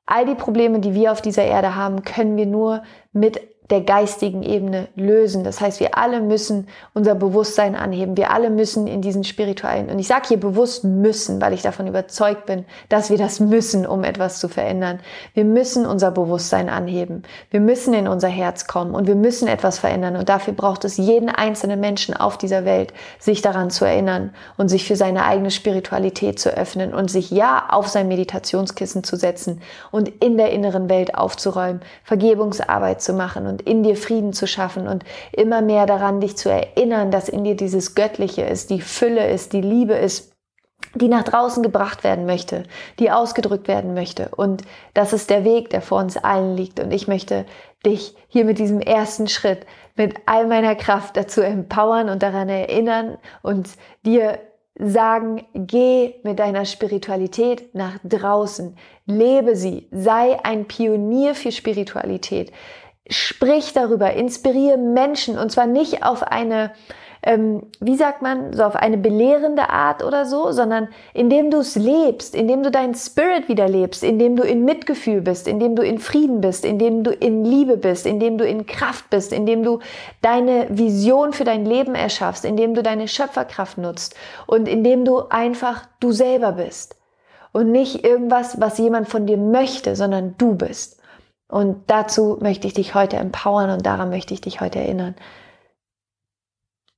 all 0.05 0.25
die 0.25 0.35
Probleme, 0.35 0.79
die 0.79 0.93
wir 0.93 1.11
auf 1.11 1.21
dieser 1.21 1.43
Erde 1.43 1.75
haben, 1.75 2.03
können 2.03 2.37
wir 2.37 2.45
nur 2.45 2.83
mit 3.13 3.39
der 3.69 3.81
geistigen 3.81 4.43
Ebene 4.43 4.87
lösen. 4.95 5.43
Das 5.43 5.59
heißt, 5.59 5.79
wir 5.79 5.97
alle 5.97 6.21
müssen 6.21 6.67
unser 6.93 7.15
Bewusstsein 7.15 7.75
anheben. 7.75 8.15
Wir 8.15 8.31
alle 8.31 8.49
müssen 8.49 8.87
in 8.87 9.01
diesen 9.01 9.23
spirituellen, 9.23 9.89
und 9.89 9.99
ich 9.99 10.07
sage 10.07 10.29
hier 10.29 10.39
bewusst 10.39 10.83
müssen, 10.83 11.41
weil 11.41 11.53
ich 11.53 11.61
davon 11.61 11.87
überzeugt 11.87 12.45
bin, 12.45 12.65
dass 12.89 13.09
wir 13.09 13.17
das 13.17 13.39
müssen, 13.39 13.85
um 13.85 14.03
etwas 14.03 14.39
zu 14.39 14.47
verändern. 14.47 14.99
Wir 15.33 15.43
müssen 15.43 15.85
unser 15.85 16.11
Bewusstsein 16.11 16.69
anheben. 16.69 17.23
Wir 17.51 17.59
müssen 17.59 17.93
in 17.93 18.07
unser 18.07 18.29
Herz 18.29 18.67
kommen 18.67 18.95
und 18.95 19.07
wir 19.07 19.15
müssen 19.15 19.47
etwas 19.47 19.79
verändern. 19.79 20.15
Und 20.15 20.29
dafür 20.29 20.53
braucht 20.53 20.85
es 20.85 20.97
jeden 20.97 21.29
einzelnen 21.29 21.79
Menschen 21.79 22.15
auf 22.15 22.37
dieser 22.37 22.63
Welt, 22.63 22.93
sich 23.19 23.41
daran 23.41 23.69
zu 23.69 23.85
erinnern 23.85 24.33
und 24.57 24.69
sich 24.69 24.85
für 24.85 24.95
seine 24.95 25.25
eigene 25.25 25.51
Spiritualität 25.51 26.39
zu 26.39 26.49
öffnen 26.49 26.93
und 26.93 27.11
sich 27.11 27.31
ja 27.31 27.67
auf 27.69 27.87
sein 27.87 28.07
Meditationskissen 28.07 29.03
zu 29.03 29.17
setzen 29.17 29.61
und 29.91 30.07
in 30.23 30.37
der 30.37 30.51
inneren 30.51 30.89
Welt 30.89 31.15
aufzuräumen, 31.15 31.81
Vergebungsarbeit 32.03 33.01
zu 33.01 33.13
machen 33.13 33.47
und 33.47 33.56
und 33.57 33.67
in 33.67 33.81
dir 33.81 33.95
Frieden 33.95 34.33
zu 34.33 34.45
schaffen 34.45 34.87
und 34.87 35.03
immer 35.31 35.61
mehr 35.61 35.85
daran, 35.87 36.21
dich 36.21 36.37
zu 36.37 36.49
erinnern, 36.49 37.09
dass 37.09 37.27
in 37.27 37.43
dir 37.43 37.55
dieses 37.55 37.95
Göttliche 37.95 38.43
ist, 38.43 38.69
die 38.69 38.81
Fülle 38.81 39.27
ist, 39.29 39.53
die 39.53 39.61
Liebe 39.61 39.95
ist, 39.95 40.33
die 40.93 41.07
nach 41.07 41.23
draußen 41.23 41.63
gebracht 41.63 42.03
werden 42.03 42.27
möchte, 42.27 42.63
die 42.99 43.09
ausgedrückt 43.09 43.67
werden 43.67 43.95
möchte. 43.95 44.29
Und 44.35 44.61
das 44.93 45.11
ist 45.11 45.31
der 45.31 45.43
Weg, 45.43 45.71
der 45.71 45.81
vor 45.81 45.99
uns 45.99 46.17
allen 46.17 46.55
liegt. 46.55 46.79
Und 46.79 46.91
ich 46.91 47.07
möchte 47.07 47.45
dich 47.85 48.15
hier 48.27 48.45
mit 48.45 48.59
diesem 48.59 48.79
ersten 48.79 49.27
Schritt 49.27 49.65
mit 49.95 50.15
all 50.27 50.45
meiner 50.45 50.75
Kraft 50.75 51.17
dazu 51.17 51.41
empowern 51.41 52.09
und 52.09 52.21
daran 52.21 52.49
erinnern 52.49 53.17
und 53.41 53.69
dir 54.05 54.37
sagen, 54.79 55.47
geh 55.55 56.13
mit 56.23 56.37
deiner 56.37 56.65
Spiritualität 56.65 57.73
nach 57.73 57.97
draußen, 58.03 58.77
lebe 59.07 59.55
sie, 59.55 59.87
sei 59.91 60.37
ein 60.43 60.65
Pionier 60.65 61.33
für 61.33 61.51
Spiritualität, 61.51 62.51
sprich 63.09 63.73
darüber, 63.73 64.13
inspiriere 64.13 64.77
Menschen 64.77 65.37
und 65.37 65.51
zwar 65.51 65.67
nicht 65.67 66.03
auf 66.03 66.23
eine 66.23 66.71
ähm, 67.23 67.63
wie 67.81 67.95
sagt 67.95 68.21
man, 68.21 68.53
so 68.53 68.63
auf 68.63 68.75
eine 68.75 68.97
belehrende 68.97 69.69
Art 69.69 70.03
oder 70.03 70.25
so, 70.25 70.51
sondern 70.51 70.87
indem 71.13 71.51
du 71.51 71.57
es 71.57 71.75
lebst, 71.75 72.35
indem 72.35 72.63
du 72.63 72.71
deinen 72.71 72.95
Spirit 72.95 73.49
wieder 73.49 73.67
lebst, 73.67 74.03
indem 74.03 74.35
du 74.35 74.43
in 74.43 74.63
Mitgefühl 74.65 75.21
bist, 75.21 75.47
indem 75.47 75.75
du 75.75 75.83
in 75.83 75.99
Frieden 75.99 76.41
bist, 76.41 76.63
indem 76.63 77.03
du 77.03 77.11
in 77.11 77.43
Liebe 77.43 77.75
bist, 77.75 78.05
indem 78.05 78.37
du 78.37 78.45
in 78.45 78.65
Kraft 78.65 79.09
bist, 79.09 79.33
indem 79.33 79.63
du 79.63 79.79
deine 80.21 80.67
Vision 80.69 81.33
für 81.33 81.43
dein 81.43 81.65
Leben 81.65 81.95
erschaffst, 81.95 82.45
indem 82.45 82.75
du 82.75 82.81
deine 82.83 83.07
Schöpferkraft 83.07 83.77
nutzt 83.77 84.15
und 84.45 84.67
indem 84.67 85.03
du 85.03 85.27
einfach 85.29 85.83
du 85.99 86.11
selber 86.11 86.53
bist 86.53 86.95
und 87.51 87.71
nicht 87.71 88.05
irgendwas, 88.05 88.61
was 88.61 88.77
jemand 88.77 89.09
von 89.09 89.25
dir 89.25 89.37
möchte, 89.37 89.95
sondern 89.95 90.35
du 90.37 90.55
bist. 90.55 90.96
Und 91.47 91.89
dazu 91.89 92.37
möchte 92.41 92.67
ich 92.67 92.73
dich 92.73 92.93
heute 92.93 93.17
empowern 93.17 93.69
und 93.69 93.85
daran 93.85 94.09
möchte 94.09 94.33
ich 94.33 94.41
dich 94.41 94.59
heute 94.59 94.79
erinnern. 94.79 95.15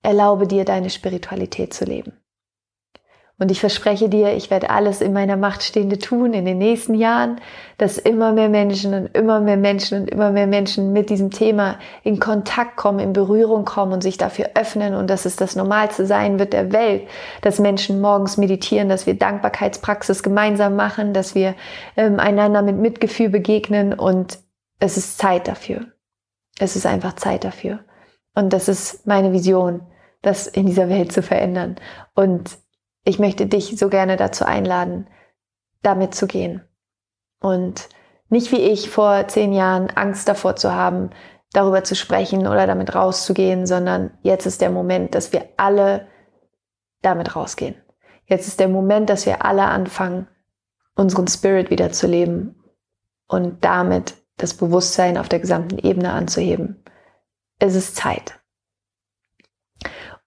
Erlaube 0.01 0.47
dir, 0.47 0.65
deine 0.65 0.89
Spiritualität 0.89 1.73
zu 1.73 1.85
leben. 1.85 2.13
Und 3.39 3.51
ich 3.51 3.61
verspreche 3.61 4.09
dir, 4.09 4.33
ich 4.33 4.51
werde 4.51 4.69
alles 4.69 4.99
in 4.99 5.13
meiner 5.13 5.37
Macht 5.37 5.63
Stehende 5.63 5.97
tun 5.97 6.33
in 6.33 6.43
den 6.43 6.57
nächsten 6.57 6.93
Jahren, 6.93 7.39
dass 7.77 7.97
immer 7.97 8.33
mehr 8.33 8.49
Menschen 8.49 8.93
und 8.93 9.15
immer 9.17 9.39
mehr 9.39 9.55
Menschen 9.55 10.01
und 10.01 10.09
immer 10.09 10.29
mehr 10.29 10.45
Menschen 10.45 10.91
mit 10.91 11.09
diesem 11.09 11.31
Thema 11.31 11.79
in 12.03 12.19
Kontakt 12.19 12.75
kommen, 12.75 12.99
in 12.99 13.13
Berührung 13.13 13.63
kommen 13.63 13.93
und 13.93 14.03
sich 14.03 14.17
dafür 14.17 14.49
öffnen 14.55 14.93
und 14.93 15.09
dass 15.09 15.23
es 15.23 15.37
das 15.37 15.55
Normalste 15.55 16.05
sein 16.05 16.37
wird 16.37 16.51
der 16.51 16.73
Welt, 16.73 17.07
dass 17.41 17.59
Menschen 17.59 18.01
morgens 18.01 18.35
meditieren, 18.35 18.89
dass 18.89 19.05
wir 19.07 19.13
Dankbarkeitspraxis 19.13 20.21
gemeinsam 20.21 20.75
machen, 20.75 21.13
dass 21.13 21.33
wir 21.33 21.55
ähm, 21.95 22.19
einander 22.19 22.61
mit 22.61 22.75
Mitgefühl 22.75 23.29
begegnen 23.29 23.93
und 23.93 24.39
es 24.81 24.97
ist 24.97 25.17
Zeit 25.17 25.47
dafür. 25.47 25.85
Es 26.59 26.75
ist 26.75 26.85
einfach 26.85 27.13
Zeit 27.13 27.45
dafür. 27.45 27.79
Und 28.35 28.51
das 28.51 28.67
ist 28.67 29.07
meine 29.07 29.31
Vision, 29.31 29.81
das 30.21 30.45
in 30.45 30.65
dieser 30.65 30.89
Welt 30.89 31.13
zu 31.13 31.21
verändern. 31.21 31.75
Und 32.15 32.57
ich 33.03 33.19
möchte 33.19 33.45
dich 33.45 33.77
so 33.77 33.89
gerne 33.89 34.17
dazu 34.17 34.45
einladen, 34.45 35.07
damit 35.81 36.13
zu 36.13 36.27
gehen. 36.27 36.63
Und 37.39 37.89
nicht 38.29 38.51
wie 38.51 38.61
ich 38.61 38.89
vor 38.89 39.27
zehn 39.27 39.53
Jahren 39.53 39.89
Angst 39.91 40.27
davor 40.27 40.55
zu 40.55 40.73
haben, 40.73 41.09
darüber 41.51 41.83
zu 41.83 41.95
sprechen 41.95 42.47
oder 42.47 42.67
damit 42.67 42.93
rauszugehen, 42.93 43.65
sondern 43.65 44.11
jetzt 44.21 44.45
ist 44.45 44.61
der 44.61 44.69
Moment, 44.69 45.15
dass 45.15 45.33
wir 45.33 45.47
alle 45.57 46.07
damit 47.01 47.35
rausgehen. 47.35 47.75
Jetzt 48.25 48.47
ist 48.47 48.59
der 48.59 48.67
Moment, 48.67 49.09
dass 49.09 49.25
wir 49.25 49.43
alle 49.43 49.63
anfangen, 49.63 50.27
unseren 50.95 51.27
Spirit 51.27 51.71
wieder 51.71 51.91
zu 51.91 52.05
leben 52.05 52.61
und 53.27 53.63
damit 53.65 54.15
das 54.37 54.53
Bewusstsein 54.53 55.17
auf 55.17 55.29
der 55.29 55.39
gesamten 55.39 55.79
Ebene 55.79 56.11
anzuheben 56.11 56.83
es 57.59 57.75
ist 57.75 57.95
Zeit. 57.95 58.39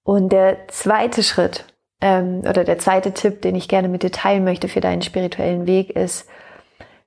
Und 0.05 0.31
der 0.31 0.69
zweite 0.69 1.23
Schritt 1.23 1.72
ähm, 2.03 2.41
oder 2.41 2.65
der 2.65 2.79
zweite 2.79 3.13
Tipp, 3.13 3.41
den 3.41 3.55
ich 3.55 3.69
gerne 3.69 3.89
mit 3.89 4.03
dir 4.03 4.13
teilen 4.13 4.45
möchte 4.45 4.69
für 4.69 4.81
deinen 4.81 5.03
spirituellen 5.03 5.67
Weg, 5.67 5.91
ist, 5.91 6.29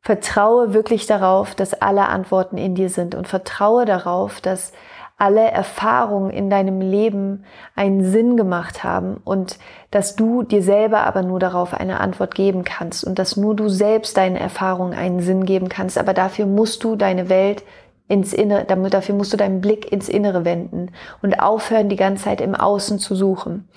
vertraue 0.01 0.73
wirklich 0.73 1.05
darauf, 1.05 1.53
dass 1.53 1.73
alle 1.73 2.07
Antworten 2.07 2.57
in 2.57 2.75
dir 2.75 2.89
sind 2.89 3.13
und 3.13 3.27
vertraue 3.27 3.85
darauf, 3.85 4.39
dass 4.39 4.71
alle 5.17 5.49
Erfahrungen 5.49 6.29
in 6.29 6.49
deinem 6.49 6.81
Leben 6.81 7.45
einen 7.75 8.03
Sinn 8.03 8.35
gemacht 8.35 8.83
haben 8.83 9.21
und 9.23 9.57
dass 9.89 10.15
du 10.15 10.43
dir 10.43 10.61
selber 10.61 11.03
aber 11.03 11.21
nur 11.23 11.39
darauf 11.39 11.73
eine 11.73 12.01
Antwort 12.01 12.35
geben 12.35 12.63
kannst 12.65 13.05
und 13.05 13.17
dass 13.17 13.37
nur 13.37 13.55
du 13.55 13.69
selbst 13.69 14.17
deinen 14.17 14.35
Erfahrungen 14.35 14.93
einen 14.93 15.21
Sinn 15.21 15.45
geben 15.45 15.69
kannst. 15.69 15.97
Aber 15.97 16.13
dafür 16.13 16.45
musst 16.45 16.83
du 16.83 16.97
deine 16.97 17.29
Welt 17.29 17.63
ins 18.07 18.33
Innere, 18.33 18.65
dafür 18.65 19.15
musst 19.15 19.33
du 19.33 19.37
deinen 19.37 19.61
Blick 19.61 19.91
ins 19.91 20.09
Innere 20.09 20.45
wenden 20.45 20.91
und 21.21 21.39
aufhören, 21.39 21.89
die 21.89 21.95
ganze 21.95 22.25
Zeit 22.25 22.41
im 22.41 22.53
Außen 22.53 22.99
zu 22.99 23.15
suchen. 23.15 23.67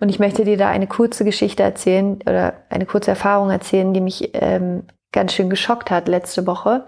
Und 0.00 0.08
ich 0.08 0.18
möchte 0.18 0.44
dir 0.44 0.56
da 0.56 0.68
eine 0.68 0.86
kurze 0.86 1.24
Geschichte 1.24 1.62
erzählen 1.62 2.18
oder 2.26 2.54
eine 2.70 2.86
kurze 2.86 3.10
Erfahrung 3.10 3.50
erzählen, 3.50 3.92
die 3.92 4.00
mich 4.00 4.30
ähm, 4.34 4.84
ganz 5.12 5.34
schön 5.34 5.50
geschockt 5.50 5.90
hat 5.90 6.08
letzte 6.08 6.46
Woche. 6.46 6.86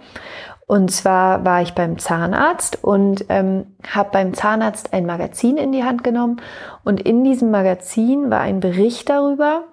Und 0.67 0.91
zwar 0.91 1.45
war 1.45 1.62
ich 1.62 1.75
beim 1.75 1.99
Zahnarzt 1.99 2.83
und 2.83 3.26
ähm, 3.29 3.76
habe 3.88 4.11
beim 4.11 4.35
Zahnarzt 4.35 4.93
ein 4.93 5.07
Magazin 5.07 5.59
in 5.59 5.71
die 5.71 5.85
Hand 5.85 6.03
genommen. 6.03 6.41
Und 6.83 7.00
in 7.00 7.23
diesem 7.23 7.53
Magazin 7.53 8.31
war 8.31 8.41
ein 8.41 8.59
Bericht 8.59 9.09
darüber, 9.09 9.65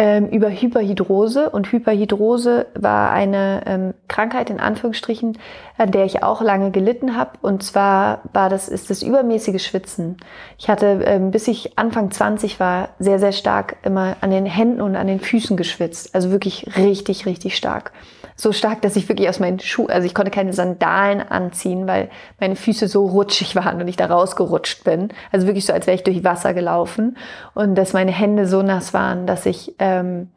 ähm, 0.00 0.28
über 0.28 0.48
Hyperhidrose. 0.48 1.50
Und 1.50 1.70
Hyperhidrose 1.70 2.68
war 2.74 3.10
eine 3.10 3.62
ähm, 3.66 3.94
Krankheit 4.08 4.48
in 4.48 4.58
Anführungsstrichen, 4.58 5.36
an 5.76 5.90
der 5.90 6.06
ich 6.06 6.22
auch 6.22 6.40
lange 6.40 6.70
gelitten 6.70 7.18
habe. 7.18 7.32
Und 7.42 7.62
zwar 7.62 8.22
war 8.32 8.48
das, 8.48 8.70
ist 8.70 8.88
das 8.88 9.02
übermäßige 9.02 9.62
Schwitzen. 9.62 10.16
Ich 10.56 10.70
hatte, 10.70 11.02
ähm, 11.04 11.30
bis 11.30 11.46
ich 11.48 11.78
Anfang 11.78 12.10
20 12.10 12.58
war, 12.58 12.88
sehr, 12.98 13.18
sehr 13.18 13.32
stark 13.32 13.76
immer 13.82 14.16
an 14.22 14.30
den 14.30 14.46
Händen 14.46 14.80
und 14.80 14.96
an 14.96 15.06
den 15.06 15.20
Füßen 15.20 15.58
geschwitzt. 15.58 16.14
Also 16.14 16.30
wirklich 16.30 16.78
richtig, 16.78 17.26
richtig 17.26 17.54
stark 17.54 17.92
so 18.40 18.52
stark, 18.52 18.82
dass 18.82 18.96
ich 18.96 19.08
wirklich 19.08 19.28
aus 19.28 19.38
meinen 19.38 19.60
Schuhen, 19.60 19.90
also 19.90 20.06
ich 20.06 20.14
konnte 20.14 20.30
keine 20.30 20.52
Sandalen 20.52 21.20
anziehen, 21.20 21.86
weil 21.86 22.10
meine 22.38 22.56
Füße 22.56 22.88
so 22.88 23.06
rutschig 23.06 23.54
waren 23.54 23.80
und 23.80 23.88
ich 23.88 23.96
da 23.96 24.06
rausgerutscht 24.06 24.84
bin. 24.84 25.08
Also 25.30 25.46
wirklich 25.46 25.66
so, 25.66 25.72
als 25.72 25.86
wäre 25.86 25.94
ich 25.94 26.04
durch 26.04 26.24
Wasser 26.24 26.54
gelaufen 26.54 27.16
und 27.54 27.74
dass 27.74 27.92
meine 27.92 28.12
Hände 28.12 28.46
so 28.46 28.62
nass 28.62 28.94
waren, 28.94 29.26
dass 29.26 29.46
ich 29.46 29.78
ähm, 29.98 30.28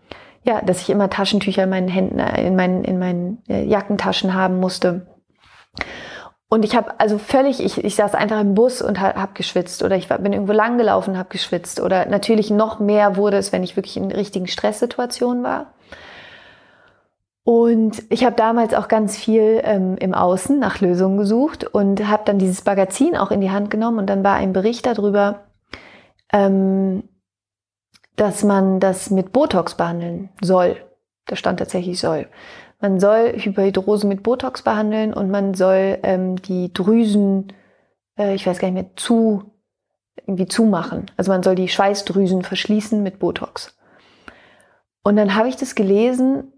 ja, 0.43 0.61
dass 0.61 0.81
ich 0.81 0.89
immer 0.89 1.09
Taschentücher 1.09 1.63
in 1.63 1.69
meinen 1.69 1.87
Händen, 1.87 2.19
äh, 2.19 2.45
in 2.45 2.55
meinen 2.55 2.83
in 2.83 2.99
meinen 2.99 3.41
äh, 3.47 3.63
Jackentaschen 3.63 4.33
haben 4.33 4.59
musste. 4.59 5.07
Und 6.49 6.63
ich 6.63 6.75
habe 6.75 6.99
also 6.99 7.17
völlig, 7.17 7.63
ich, 7.63 7.83
ich 7.83 7.95
saß 7.95 8.13
einfach 8.13 8.39
im 8.39 8.53
Bus 8.53 8.83
und 8.83 8.99
habe 8.99 9.19
hab 9.19 9.33
geschwitzt 9.33 9.81
oder 9.81 9.95
ich 9.95 10.07
bin 10.09 10.33
irgendwo 10.33 10.53
lang 10.53 10.77
gelaufen, 10.77 11.17
habe 11.17 11.29
geschwitzt 11.29 11.81
oder 11.81 12.05
natürlich 12.05 12.51
noch 12.51 12.79
mehr 12.79 13.15
wurde 13.15 13.37
es, 13.37 13.51
wenn 13.51 13.63
ich 13.63 13.75
wirklich 13.75 13.97
in 13.97 14.11
richtigen 14.11 14.45
Stresssituationen 14.45 15.43
war. 15.43 15.73
Und 17.43 18.03
ich 18.09 18.23
habe 18.23 18.35
damals 18.35 18.73
auch 18.73 18.87
ganz 18.87 19.17
viel 19.17 19.61
ähm, 19.63 19.97
im 19.97 20.13
Außen 20.13 20.59
nach 20.59 20.79
Lösungen 20.79 21.17
gesucht 21.17 21.65
und 21.65 22.07
habe 22.07 22.23
dann 22.25 22.37
dieses 22.37 22.63
Magazin 22.63 23.17
auch 23.17 23.31
in 23.31 23.41
die 23.41 23.51
Hand 23.51 23.69
genommen 23.69 23.97
und 23.97 24.07
dann 24.07 24.23
war 24.23 24.35
ein 24.35 24.53
Bericht 24.53 24.85
darüber, 24.85 25.41
ähm, 26.31 27.03
dass 28.15 28.43
man 28.43 28.79
das 28.79 29.09
mit 29.09 29.31
Botox 29.31 29.75
behandeln 29.75 30.29
soll. 30.41 30.77
Da 31.25 31.35
stand 31.35 31.59
tatsächlich 31.59 31.99
soll. 31.99 32.27
Man 32.81 32.99
soll 32.99 33.33
Hyperhidrose 33.37 34.05
mit 34.07 34.23
Botox 34.23 34.61
behandeln 34.61 35.13
und 35.13 35.31
man 35.31 35.53
soll 35.53 35.99
ähm, 36.03 36.35
die 36.41 36.73
Drüsen, 36.73 37.53
äh, 38.17 38.35
ich 38.35 38.45
weiß 38.45 38.59
gar 38.59 38.69
nicht 38.69 38.75
mehr, 38.75 38.95
zu 38.95 39.53
irgendwie 40.25 40.47
zumachen. 40.47 41.09
Also 41.17 41.31
man 41.31 41.43
soll 41.43 41.55
die 41.55 41.69
Schweißdrüsen 41.69 42.43
verschließen 42.43 43.01
mit 43.01 43.19
Botox. 43.19 43.77
Und 45.03 45.15
dann 45.15 45.35
habe 45.35 45.49
ich 45.49 45.55
das 45.55 45.75
gelesen 45.75 46.53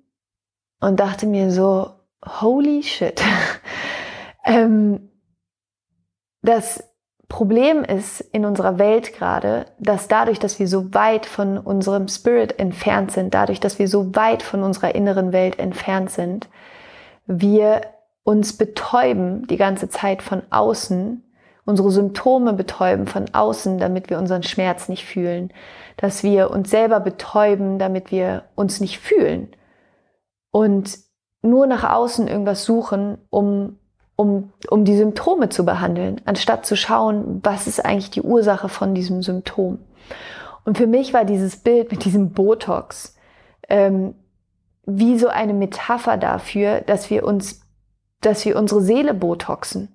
und 0.79 0.99
dachte 0.99 1.25
mir 1.25 1.51
so, 1.51 1.91
holy 2.25 2.83
shit. 2.83 3.21
ähm, 4.45 5.09
das 6.41 6.83
Problem 7.27 7.83
ist 7.83 8.21
in 8.21 8.45
unserer 8.45 8.77
Welt 8.77 9.13
gerade, 9.13 9.65
dass 9.79 10.07
dadurch, 10.07 10.39
dass 10.39 10.59
wir 10.59 10.67
so 10.67 10.93
weit 10.93 11.25
von 11.25 11.57
unserem 11.57 12.07
Spirit 12.07 12.59
entfernt 12.59 13.11
sind, 13.11 13.33
dadurch, 13.33 13.59
dass 13.59 13.79
wir 13.79 13.87
so 13.87 14.15
weit 14.15 14.43
von 14.43 14.63
unserer 14.63 14.95
inneren 14.95 15.33
Welt 15.33 15.57
entfernt 15.59 16.11
sind, 16.11 16.47
wir 17.25 17.81
uns 18.23 18.53
betäuben 18.53 19.47
die 19.47 19.57
ganze 19.57 19.89
Zeit 19.89 20.21
von 20.21 20.43
außen, 20.49 21.23
unsere 21.65 21.91
Symptome 21.91 22.53
betäuben 22.53 23.07
von 23.07 23.25
außen, 23.33 23.79
damit 23.79 24.09
wir 24.09 24.19
unseren 24.19 24.43
Schmerz 24.43 24.87
nicht 24.87 25.05
fühlen, 25.05 25.51
dass 25.97 26.23
wir 26.23 26.51
uns 26.51 26.69
selber 26.69 26.99
betäuben, 26.99 27.79
damit 27.79 28.11
wir 28.11 28.43
uns 28.55 28.79
nicht 28.81 28.99
fühlen 28.99 29.49
und 30.51 30.97
nur 31.41 31.67
nach 31.67 31.83
außen 31.83 32.27
irgendwas 32.27 32.65
suchen, 32.65 33.17
um, 33.29 33.77
um, 34.15 34.51
um 34.69 34.85
die 34.85 34.95
Symptome 34.97 35.49
zu 35.49 35.65
behandeln, 35.65 36.21
anstatt 36.25 36.65
zu 36.65 36.75
schauen, 36.75 37.41
was 37.43 37.67
ist 37.67 37.83
eigentlich 37.83 38.11
die 38.11 38.21
Ursache 38.21 38.69
von 38.69 38.95
diesem 38.95 39.21
Symptom. 39.21 39.79
Und 40.63 40.77
für 40.77 40.87
mich 40.87 41.13
war 41.13 41.25
dieses 41.25 41.57
Bild 41.57 41.91
mit 41.91 42.05
diesem 42.05 42.31
Botox 42.31 43.15
ähm, 43.69 44.15
wie 44.85 45.17
so 45.17 45.27
eine 45.27 45.53
Metapher 45.53 46.17
dafür, 46.17 46.81
dass 46.81 47.09
wir 47.09 47.25
uns, 47.25 47.61
dass 48.21 48.45
wir 48.45 48.55
unsere 48.57 48.81
Seele 48.81 49.13
botoxen. 49.13 49.89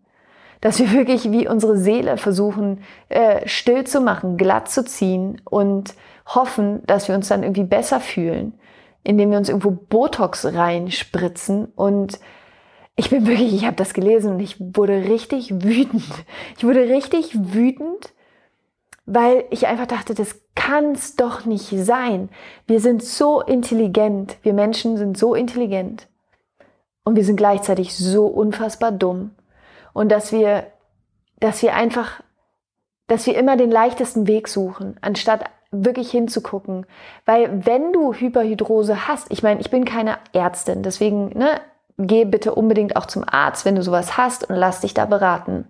dass 0.60 0.78
wir 0.78 0.92
wirklich 0.92 1.30
wie 1.32 1.48
unsere 1.48 1.78
Seele 1.78 2.16
versuchen, 2.18 2.82
äh, 3.08 3.48
still 3.48 3.84
zu 3.84 4.00
machen, 4.00 4.36
glatt 4.36 4.70
zu 4.70 4.84
ziehen 4.84 5.40
und 5.44 5.94
hoffen, 6.26 6.82
dass 6.86 7.08
wir 7.08 7.14
uns 7.14 7.28
dann 7.28 7.42
irgendwie 7.42 7.64
besser 7.64 7.98
fühlen, 7.98 8.52
indem 9.02 9.30
wir 9.30 9.38
uns 9.38 9.48
irgendwo 9.48 9.70
Botox 9.70 10.44
reinspritzen. 10.44 11.66
Und 11.74 12.20
ich 12.96 13.10
bin 13.10 13.26
wirklich, 13.26 13.54
ich 13.54 13.64
habe 13.64 13.76
das 13.76 13.94
gelesen 13.94 14.32
und 14.34 14.40
ich 14.40 14.56
wurde 14.58 15.08
richtig 15.08 15.62
wütend. 15.62 16.04
Ich 16.56 16.64
wurde 16.64 16.88
richtig 16.88 17.32
wütend, 17.54 18.12
weil 19.06 19.44
ich 19.50 19.66
einfach 19.66 19.86
dachte, 19.86 20.14
das 20.14 20.36
kann 20.54 20.92
es 20.92 21.16
doch 21.16 21.44
nicht 21.46 21.68
sein. 21.68 22.28
Wir 22.66 22.80
sind 22.80 23.02
so 23.02 23.40
intelligent, 23.40 24.36
wir 24.42 24.52
Menschen 24.52 24.96
sind 24.96 25.16
so 25.16 25.34
intelligent 25.34 26.08
und 27.04 27.16
wir 27.16 27.24
sind 27.24 27.36
gleichzeitig 27.36 27.96
so 27.96 28.26
unfassbar 28.26 28.92
dumm 28.92 29.32
und 29.92 30.10
dass 30.10 30.32
wir, 30.32 30.66
dass 31.38 31.62
wir 31.62 31.74
einfach, 31.74 32.22
dass 33.06 33.26
wir 33.26 33.36
immer 33.36 33.56
den 33.56 33.70
leichtesten 33.70 34.26
Weg 34.26 34.46
suchen, 34.48 34.96
anstatt 35.00 35.44
wirklich 35.72 36.10
hinzugucken. 36.10 36.86
Weil 37.24 37.64
wenn 37.64 37.92
du 37.92 38.12
Hyperhydrose 38.12 39.08
hast, 39.08 39.30
ich 39.30 39.42
meine, 39.42 39.60
ich 39.60 39.70
bin 39.70 39.84
keine 39.84 40.18
Ärztin, 40.32 40.82
deswegen 40.82 41.30
ne, 41.30 41.60
geh 42.06 42.24
bitte 42.24 42.54
unbedingt 42.54 42.96
auch 42.96 43.06
zum 43.06 43.24
Arzt, 43.26 43.64
wenn 43.64 43.76
du 43.76 43.82
sowas 43.82 44.16
hast 44.16 44.48
und 44.48 44.56
lass 44.56 44.80
dich 44.80 44.94
da 44.94 45.06
beraten. 45.06 45.66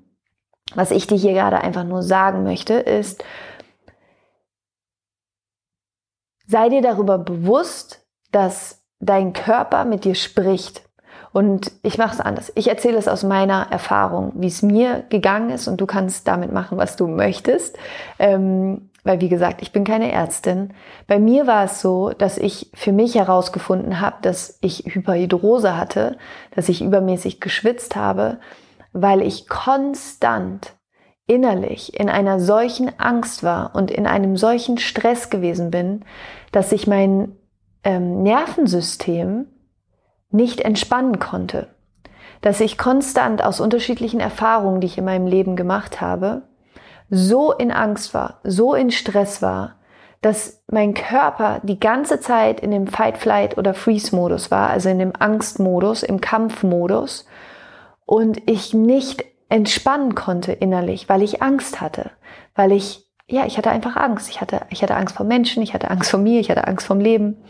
Was 0.74 0.90
ich 0.90 1.06
dir 1.06 1.16
hier 1.16 1.32
gerade 1.32 1.60
einfach 1.60 1.84
nur 1.84 2.02
sagen 2.02 2.44
möchte, 2.44 2.74
ist, 2.74 3.24
sei 6.46 6.68
dir 6.68 6.82
darüber 6.82 7.18
bewusst, 7.18 8.06
dass 8.30 8.82
dein 9.00 9.32
Körper 9.32 9.84
mit 9.84 10.04
dir 10.04 10.14
spricht. 10.14 10.82
Und 11.32 11.70
ich 11.82 11.96
mache 11.96 12.14
es 12.14 12.20
anders. 12.20 12.50
Ich 12.56 12.68
erzähle 12.68 12.98
es 12.98 13.06
aus 13.06 13.22
meiner 13.22 13.68
Erfahrung, 13.70 14.32
wie 14.34 14.48
es 14.48 14.62
mir 14.62 15.04
gegangen 15.10 15.50
ist 15.50 15.68
und 15.68 15.80
du 15.80 15.86
kannst 15.86 16.26
damit 16.26 16.52
machen, 16.52 16.76
was 16.76 16.96
du 16.96 17.06
möchtest. 17.06 17.78
Ähm, 18.18 18.89
weil, 19.04 19.20
wie 19.20 19.28
gesagt, 19.28 19.62
ich 19.62 19.72
bin 19.72 19.84
keine 19.84 20.12
Ärztin. 20.12 20.72
Bei 21.06 21.18
mir 21.18 21.46
war 21.46 21.64
es 21.64 21.80
so, 21.80 22.10
dass 22.10 22.38
ich 22.38 22.70
für 22.74 22.92
mich 22.92 23.14
herausgefunden 23.14 24.00
habe, 24.00 24.16
dass 24.22 24.58
ich 24.60 24.84
Hyperhidrose 24.86 25.76
hatte, 25.76 26.18
dass 26.54 26.68
ich 26.68 26.82
übermäßig 26.82 27.40
geschwitzt 27.40 27.96
habe, 27.96 28.38
weil 28.92 29.22
ich 29.22 29.48
konstant 29.48 30.74
innerlich 31.26 31.98
in 31.98 32.08
einer 32.08 32.40
solchen 32.40 32.98
Angst 32.98 33.44
war 33.44 33.74
und 33.74 33.90
in 33.90 34.06
einem 34.06 34.36
solchen 34.36 34.78
Stress 34.78 35.30
gewesen 35.30 35.70
bin, 35.70 36.04
dass 36.50 36.72
ich 36.72 36.86
mein 36.86 37.36
ähm, 37.84 38.22
Nervensystem 38.22 39.46
nicht 40.30 40.60
entspannen 40.60 41.18
konnte. 41.18 41.68
Dass 42.40 42.60
ich 42.60 42.78
konstant 42.78 43.44
aus 43.44 43.60
unterschiedlichen 43.60 44.18
Erfahrungen, 44.20 44.80
die 44.80 44.88
ich 44.88 44.98
in 44.98 45.04
meinem 45.04 45.26
Leben 45.26 45.56
gemacht 45.56 46.00
habe, 46.00 46.42
so 47.10 47.52
in 47.52 47.70
Angst 47.72 48.14
war, 48.14 48.40
so 48.44 48.74
in 48.74 48.90
Stress 48.90 49.42
war, 49.42 49.76
dass 50.22 50.62
mein 50.70 50.94
Körper 50.94 51.60
die 51.62 51.80
ganze 51.80 52.20
Zeit 52.20 52.60
in 52.60 52.70
dem 52.70 52.86
Fight, 52.86 53.18
Flight 53.18 53.58
oder 53.58 53.74
Freeze-Modus 53.74 54.50
war, 54.50 54.70
also 54.70 54.88
in 54.88 54.98
dem 54.98 55.12
Angstmodus, 55.18 56.02
im 56.02 56.20
Kampfmodus 56.20 57.26
und 58.04 58.48
ich 58.48 58.74
nicht 58.74 59.24
entspannen 59.48 60.14
konnte 60.14 60.52
innerlich, 60.52 61.08
weil 61.08 61.22
ich 61.22 61.42
Angst 61.42 61.80
hatte, 61.80 62.10
weil 62.54 62.72
ich, 62.72 63.10
ja, 63.26 63.46
ich 63.46 63.58
hatte 63.58 63.70
einfach 63.70 63.96
Angst. 63.96 64.28
Ich 64.28 64.40
hatte, 64.40 64.62
ich 64.70 64.82
hatte 64.82 64.96
Angst 64.96 65.16
vor 65.16 65.26
Menschen, 65.26 65.62
ich 65.62 65.74
hatte 65.74 65.90
Angst 65.90 66.10
vor 66.10 66.20
mir, 66.20 66.40
ich 66.40 66.50
hatte 66.50 66.66
Angst 66.66 66.86
vom 66.86 67.00
Leben. 67.00 67.42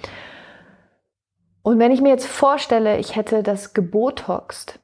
Und 1.62 1.78
wenn 1.78 1.92
ich 1.92 2.00
mir 2.00 2.08
jetzt 2.08 2.26
vorstelle, 2.26 2.98
ich 2.98 3.16
hätte 3.16 3.42
das 3.42 3.74
gebotoxt, 3.74 4.80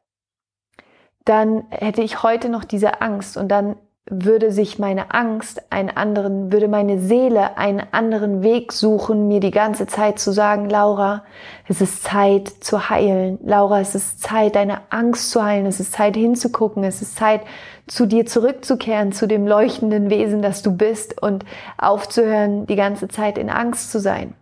dann 1.25 1.65
hätte 1.71 2.03
ich 2.03 2.23
heute 2.23 2.49
noch 2.49 2.65
diese 2.65 3.01
Angst 3.01 3.37
und 3.37 3.49
dann 3.49 3.77
würde 4.09 4.53
sich 4.53 4.79
meine 4.79 5.13
Angst 5.13 5.61
einen 5.71 5.91
anderen, 5.91 6.53
würde 6.53 6.69
meine 6.69 7.01
Seele 7.01 7.59
einen 7.59 7.83
anderen 7.91 8.43
Weg 8.43 8.73
suchen, 8.73 9.27
mir 9.27 9.41
die 9.41 9.51
ganze 9.51 9.89
Zeit 9.89 10.21
zu 10.21 10.31
sagen, 10.33 10.71
Laura, 10.71 11.25
es 11.67 11.81
ist 11.81 12.05
Zeit 12.05 12.49
zu 12.61 12.89
heilen. 12.89 13.39
Laura, 13.43 13.81
es 13.81 13.97
ist 13.97 14.23
Zeit, 14.23 14.55
deine 14.55 14.81
Angst 14.91 15.31
zu 15.33 15.45
heilen. 15.45 15.67
Es 15.67 15.81
ist 15.81 15.93
Zeit 15.93 16.17
hinzugucken. 16.17 16.85
Es 16.85 17.03
ist 17.03 17.17
Zeit, 17.17 17.41
zu 17.89 18.07
dir 18.07 18.27
zurückzukehren, 18.27 19.13
zu 19.13 19.27
dem 19.27 19.47
leuchtenden 19.47 20.09
Wesen, 20.09 20.41
das 20.41 20.63
du 20.63 20.77
bist 20.77 21.21
und 21.21 21.45
aufzuhören, 21.77 22.67
die 22.67 22.77
ganze 22.77 23.09
Zeit 23.09 23.39
in 23.39 23.51
Angst 23.51 23.91
zu 23.91 23.99
sein. 23.99 24.35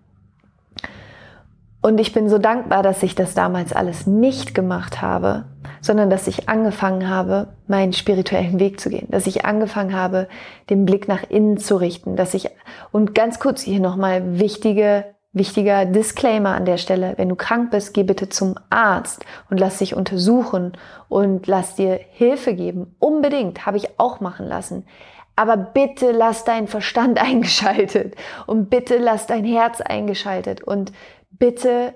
Und 1.85 2.01
ich 2.01 2.15
bin 2.15 2.31
so 2.31 2.39
dankbar, 2.39 2.83
dass 2.83 3.03
ich 3.03 3.15
das 3.15 3.35
damals 3.35 3.75
alles 3.75 4.07
nicht 4.07 4.55
gemacht 4.55 5.03
habe, 5.03 5.45
sondern 5.83 6.09
dass 6.09 6.27
ich 6.27 6.49
angefangen 6.49 7.11
habe, 7.11 7.49
meinen 7.67 7.93
spirituellen 7.93 8.59
Weg 8.59 8.81
zu 8.81 8.89
gehen, 8.89 9.07
dass 9.11 9.27
ich 9.27 9.45
angefangen 9.45 9.95
habe, 9.95 10.27
den 10.71 10.87
Blick 10.87 11.09
nach 11.09 11.29
innen 11.29 11.59
zu 11.59 11.77
richten, 11.77 12.17
dass 12.17 12.33
ich, 12.33 12.49
und 12.91 13.15
ganz 13.15 13.39
kurz 13.39 13.61
hier 13.61 13.81
nochmal 13.81 14.39
wichtige, 14.39 15.05
wichtiger 15.35 15.85
Disclaimer 15.85 16.55
an 16.55 16.65
der 16.65 16.79
Stelle, 16.79 17.13
wenn 17.19 17.29
du 17.29 17.37
krank 17.37 17.71
bist, 17.71 17.93
geh 17.93 18.03
bitte 18.03 18.31
zum 18.31 18.55
Arzt 18.71 19.23
und 19.51 19.61
lass 19.61 19.77
dich 19.77 19.95
untersuchen 19.95 20.79
und 21.11 21.47
lass 21.47 21.75
dir 21.75 22.01
Hilfe 22.13 22.55
geben. 22.55 22.97
Unbedingt, 22.99 23.67
habe 23.67 23.77
ich 23.77 24.01
auch 24.01 24.21
machen 24.21 24.47
lassen. 24.47 24.87
Aber 25.37 25.57
bitte 25.57 26.13
lass 26.13 26.45
deinen 26.45 26.69
Verstand 26.69 27.19
eingeschaltet 27.23 28.15
und 28.47 28.71
bitte 28.71 28.97
lass 28.97 29.27
dein 29.27 29.45
Herz 29.45 29.83
eingeschaltet 29.83 30.63
und 30.63 30.93
bitte 31.39 31.95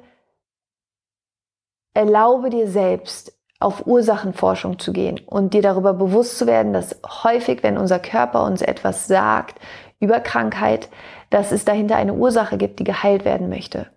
erlaube 1.95 2.51
dir 2.51 2.69
selbst, 2.69 3.33
auf 3.61 3.87
Ursachenforschung 3.87 4.79
zu 4.79 4.93
gehen 4.93 5.21
und 5.27 5.53
dir 5.53 5.63
darüber 5.63 5.93
bewusst 5.93 6.39
zu 6.39 6.47
werden, 6.47 6.73
dass 6.73 7.01
häufig, 7.25 7.63
wenn 7.63 7.77
unser 7.77 7.99
Körper 7.99 8.45
uns 8.45 8.63
etwas 8.63 9.09
sagt 9.09 9.59
über 9.99 10.21
Krankheit, 10.21 10.89
dass 11.31 11.51
es 11.51 11.65
dahinter 11.65 11.97
eine 11.97 12.15
Ursache 12.15 12.57
gibt, 12.57 12.79
die 12.79 12.85
geheilt 12.85 13.25
werden 13.25 13.49
möchte. 13.49 13.89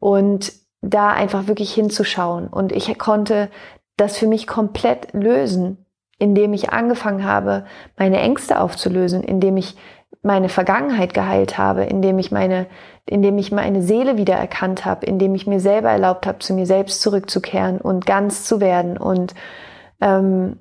Und 0.00 0.52
da 0.80 1.10
einfach 1.10 1.46
wirklich 1.46 1.72
hinzuschauen. 1.72 2.48
Und 2.48 2.72
ich 2.72 2.98
konnte 2.98 3.50
das 3.96 4.16
für 4.16 4.26
mich 4.26 4.46
komplett 4.46 5.12
lösen, 5.12 5.86
indem 6.18 6.52
ich 6.52 6.70
angefangen 6.70 7.24
habe, 7.24 7.66
meine 7.96 8.18
Ängste 8.18 8.60
aufzulösen, 8.60 9.22
indem 9.22 9.56
ich 9.56 9.76
meine 10.22 10.48
Vergangenheit 10.48 11.14
geheilt 11.14 11.58
habe, 11.58 11.84
indem 11.84 12.18
ich 12.18 12.32
meine, 12.32 12.66
indem 13.06 13.38
ich 13.38 13.52
meine 13.52 13.82
Seele 13.82 14.16
wieder 14.16 14.34
erkannt 14.34 14.84
habe, 14.84 15.06
indem 15.06 15.34
ich 15.34 15.46
mir 15.46 15.60
selber 15.60 15.90
erlaubt 15.90 16.26
habe, 16.26 16.38
zu 16.38 16.54
mir 16.54 16.66
selbst 16.66 17.02
zurückzukehren 17.02 17.80
und 17.80 18.06
ganz 18.06 18.44
zu 18.44 18.60
werden 18.60 18.96
und 18.96 19.34
ähm, 20.00 20.58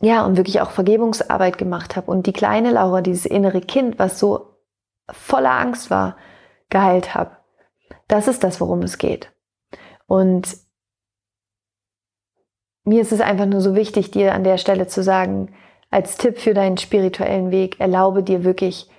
ja 0.00 0.24
und 0.24 0.36
wirklich 0.36 0.60
auch 0.60 0.70
Vergebungsarbeit 0.70 1.58
gemacht 1.58 1.96
habe 1.96 2.10
und 2.10 2.26
die 2.26 2.32
kleine 2.32 2.70
Laura, 2.70 3.00
dieses 3.00 3.26
innere 3.26 3.60
Kind, 3.60 3.98
was 3.98 4.18
so 4.18 4.58
voller 5.10 5.52
Angst 5.52 5.90
war, 5.90 6.16
geheilt 6.70 7.14
habe. 7.14 7.36
Das 8.08 8.28
ist 8.28 8.44
das, 8.44 8.60
worum 8.60 8.82
es 8.82 8.98
geht. 8.98 9.32
Und 10.06 10.56
mir 12.84 13.00
ist 13.00 13.12
es 13.12 13.20
einfach 13.20 13.46
nur 13.46 13.60
so 13.60 13.74
wichtig, 13.74 14.10
dir 14.10 14.34
an 14.34 14.44
der 14.44 14.58
Stelle 14.58 14.86
zu 14.86 15.02
sagen, 15.02 15.54
als 15.94 16.16
Tipp 16.16 16.40
für 16.40 16.54
deinen 16.54 16.76
spirituellen 16.76 17.52
Weg, 17.52 17.78
erlaube 17.78 18.24
dir 18.24 18.42
wirklich, 18.42 18.90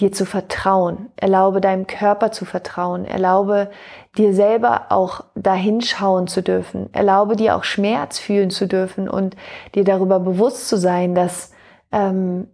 dir 0.00 0.12
zu 0.12 0.26
vertrauen. 0.26 1.10
Erlaube 1.16 1.62
deinem 1.62 1.86
Körper 1.86 2.30
zu 2.30 2.44
vertrauen. 2.44 3.06
Erlaube 3.06 3.70
dir 4.18 4.34
selber 4.34 4.88
auch 4.90 5.24
dahinschauen 5.34 6.26
zu 6.26 6.42
dürfen. 6.42 6.92
Erlaube 6.92 7.36
dir 7.36 7.56
auch 7.56 7.64
Schmerz 7.64 8.18
fühlen 8.18 8.50
zu 8.50 8.68
dürfen 8.68 9.08
und 9.08 9.34
dir 9.74 9.84
darüber 9.84 10.20
bewusst 10.20 10.68
zu 10.68 10.76
sein, 10.76 11.14
dass, 11.14 11.52
ähm, 11.90 12.48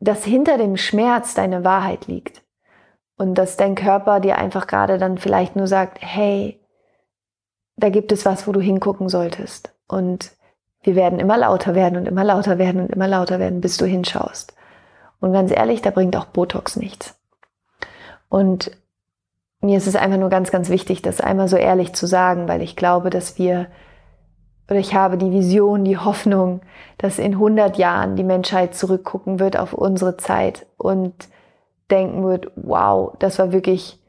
dass 0.00 0.24
hinter 0.24 0.56
dem 0.56 0.78
Schmerz 0.78 1.34
deine 1.34 1.62
Wahrheit 1.62 2.06
liegt. 2.06 2.42
Und 3.18 3.34
dass 3.34 3.58
dein 3.58 3.74
Körper 3.74 4.18
dir 4.18 4.38
einfach 4.38 4.66
gerade 4.66 4.96
dann 4.96 5.18
vielleicht 5.18 5.56
nur 5.56 5.66
sagt, 5.66 5.98
hey, 6.00 6.58
da 7.76 7.90
gibt 7.90 8.12
es 8.12 8.24
was, 8.24 8.48
wo 8.48 8.52
du 8.52 8.60
hingucken 8.60 9.10
solltest. 9.10 9.74
Und 9.86 10.32
wir 10.82 10.96
werden 10.96 11.20
immer 11.20 11.38
lauter 11.38 11.74
werden 11.74 11.96
und 11.96 12.06
immer 12.06 12.24
lauter 12.24 12.58
werden 12.58 12.82
und 12.82 12.90
immer 12.90 13.08
lauter 13.08 13.38
werden, 13.38 13.60
bis 13.60 13.76
du 13.76 13.86
hinschaust. 13.86 14.54
Und 15.20 15.32
ganz 15.32 15.52
ehrlich, 15.52 15.82
da 15.82 15.90
bringt 15.90 16.16
auch 16.16 16.26
Botox 16.26 16.76
nichts. 16.76 17.14
Und 18.28 18.72
mir 19.60 19.76
ist 19.76 19.86
es 19.86 19.94
einfach 19.94 20.18
nur 20.18 20.28
ganz, 20.28 20.50
ganz 20.50 20.68
wichtig, 20.68 21.02
das 21.02 21.20
einmal 21.20 21.46
so 21.46 21.56
ehrlich 21.56 21.92
zu 21.92 22.06
sagen, 22.06 22.48
weil 22.48 22.62
ich 22.62 22.74
glaube, 22.74 23.10
dass 23.10 23.38
wir, 23.38 23.68
oder 24.68 24.80
ich 24.80 24.94
habe 24.94 25.16
die 25.16 25.30
Vision, 25.30 25.84
die 25.84 25.98
Hoffnung, 25.98 26.62
dass 26.98 27.20
in 27.20 27.34
100 27.34 27.78
Jahren 27.78 28.16
die 28.16 28.24
Menschheit 28.24 28.74
zurückgucken 28.74 29.38
wird 29.38 29.56
auf 29.56 29.72
unsere 29.72 30.16
Zeit 30.16 30.66
und 30.76 31.14
denken 31.92 32.24
wird, 32.24 32.50
wow, 32.56 33.12
das 33.20 33.38
war 33.38 33.52
wirklich, 33.52 34.00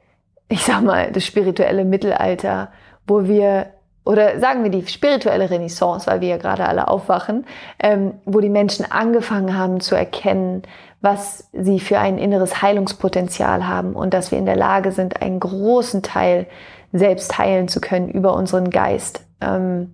ich 0.50 0.64
sag 0.64 0.82
mal, 0.82 1.12
das 1.12 1.24
spirituelle 1.24 1.86
Mittelalter, 1.86 2.72
wo 3.06 3.26
wir 3.26 3.73
oder 4.06 4.40
sagen 4.40 4.64
wir 4.64 4.72
die 4.72 4.86
spirituelle 4.88 5.50
Renaissance, 5.50 6.08
weil 6.08 6.22
wir 6.22 6.30
ja 6.30 6.38
gerade 6.38 6.66
alle 6.66 6.88
aufwachen, 6.88 7.46
ähm, 7.80 8.16
wo 8.26 8.40
die 8.42 8.50
Menschen 8.50 8.90
angefangen 8.92 9.58
haben 9.58 9.80
zu 9.80 9.96
erkennen, 9.96 10.64
was 11.02 11.50
sie 11.54 11.80
für 11.80 12.00
ein 12.00 12.18
inneres 12.18 12.62
Heilungspotenzial 12.62 13.68
haben 13.68 13.94
und 13.94 14.14
dass 14.14 14.32
wir 14.32 14.38
in 14.38 14.46
der 14.46 14.56
Lage 14.56 14.92
sind, 14.92 15.22
einen 15.22 15.40
großen 15.40 16.02
Teil 16.02 16.48
selbst 16.92 17.38
heilen 17.38 17.68
zu 17.68 17.82
können 17.82 18.10
über 18.10 18.34
unseren 18.36 18.70
Geist. 18.70 19.26
Ähm, 19.42 19.94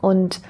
Und 0.00 0.40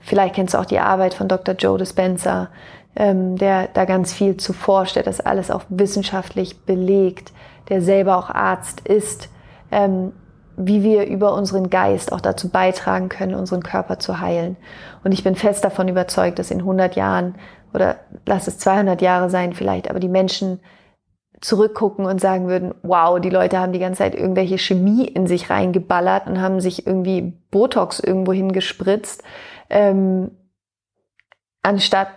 vielleicht 0.00 0.34
kennst 0.34 0.54
du 0.54 0.58
auch 0.58 0.66
die 0.66 0.80
Arbeit 0.80 1.14
von 1.14 1.28
Dr. 1.28 1.54
Joe 1.54 1.78
Dispenza, 1.78 2.48
ähm, 2.94 3.36
der 3.36 3.68
da 3.68 3.84
ganz 3.84 4.12
viel 4.12 4.36
zu 4.36 4.52
forscht, 4.52 4.96
der 4.96 5.02
das 5.02 5.20
alles 5.20 5.50
auch 5.50 5.62
wissenschaftlich 5.68 6.64
belegt, 6.66 7.32
der 7.68 7.80
selber 7.80 8.18
auch 8.18 8.28
Arzt 8.28 8.80
ist, 8.86 9.30
ähm, 9.70 10.12
wie 10.56 10.82
wir 10.82 11.06
über 11.06 11.34
unseren 11.34 11.70
Geist 11.70 12.12
auch 12.12 12.20
dazu 12.20 12.48
beitragen 12.48 13.08
können, 13.08 13.34
unseren 13.34 13.62
Körper 13.62 13.98
zu 13.98 14.20
heilen. 14.20 14.56
Und 15.04 15.12
ich 15.12 15.24
bin 15.24 15.34
fest 15.34 15.64
davon 15.64 15.88
überzeugt, 15.88 16.38
dass 16.38 16.50
in 16.50 16.58
100 16.60 16.96
Jahren 16.96 17.36
oder 17.74 17.96
lass 18.26 18.48
es 18.48 18.58
200 18.58 19.00
Jahre 19.00 19.30
sein 19.30 19.54
vielleicht, 19.54 19.88
aber 19.88 20.00
die 20.00 20.08
Menschen 20.08 20.60
zurückgucken 21.40 22.04
und 22.04 22.20
sagen 22.20 22.46
würden, 22.46 22.74
wow, 22.82 23.20
die 23.20 23.30
Leute 23.30 23.58
haben 23.58 23.72
die 23.72 23.80
ganze 23.80 23.98
Zeit 23.98 24.14
irgendwelche 24.14 24.58
Chemie 24.58 25.06
in 25.06 25.26
sich 25.26 25.50
reingeballert 25.50 26.26
und 26.28 26.40
haben 26.40 26.60
sich 26.60 26.86
irgendwie 26.86 27.32
Botox 27.50 27.98
irgendwo 27.98 28.32
hingespritzt, 28.32 29.24
ähm, 29.68 30.30
anstatt, 31.62 32.08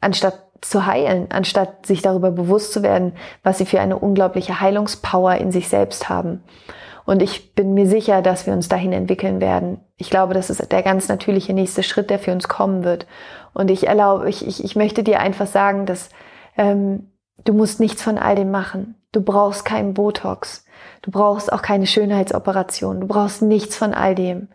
anstatt 0.00 0.40
zu 0.60 0.86
heilen, 0.86 1.28
anstatt 1.30 1.86
sich 1.86 2.02
darüber 2.02 2.30
bewusst 2.32 2.72
zu 2.72 2.82
werden, 2.82 3.12
was 3.44 3.58
sie 3.58 3.66
für 3.66 3.80
eine 3.80 3.98
unglaubliche 3.98 4.60
Heilungspower 4.60 5.36
in 5.36 5.52
sich 5.52 5.68
selbst 5.68 6.08
haben. 6.08 6.42
Und 7.06 7.22
ich 7.22 7.54
bin 7.54 7.74
mir 7.74 7.86
sicher, 7.86 8.22
dass 8.22 8.46
wir 8.46 8.54
uns 8.54 8.68
dahin 8.68 8.92
entwickeln 8.92 9.40
werden. 9.40 9.80
Ich 9.96 10.08
glaube, 10.08 10.32
das 10.34 10.48
ist 10.48 10.72
der 10.72 10.82
ganz 10.82 11.08
natürliche 11.08 11.52
nächste 11.52 11.82
Schritt, 11.82 12.08
der 12.10 12.18
für 12.18 12.32
uns 12.32 12.48
kommen 12.48 12.82
wird. 12.82 13.06
Und 13.52 13.70
ich 13.70 13.86
erlaube, 13.86 14.28
ich, 14.28 14.46
ich, 14.46 14.64
ich 14.64 14.74
möchte 14.74 15.02
dir 15.02 15.20
einfach 15.20 15.46
sagen, 15.46 15.84
dass 15.86 16.08
ähm, 16.56 17.12
du 17.44 17.52
musst 17.52 17.78
nichts 17.78 18.02
von 18.02 18.18
all 18.18 18.36
dem 18.36 18.50
machen. 18.50 18.94
Du 19.12 19.20
brauchst 19.20 19.64
keinen 19.64 19.94
Botox. 19.94 20.64
Du 21.02 21.10
brauchst 21.10 21.52
auch 21.52 21.62
keine 21.62 21.86
Schönheitsoperation. 21.86 23.00
Du 23.00 23.06
brauchst 23.06 23.42
nichts 23.42 23.76
von 23.76 23.92
all 23.92 24.14
dem. 24.14 24.48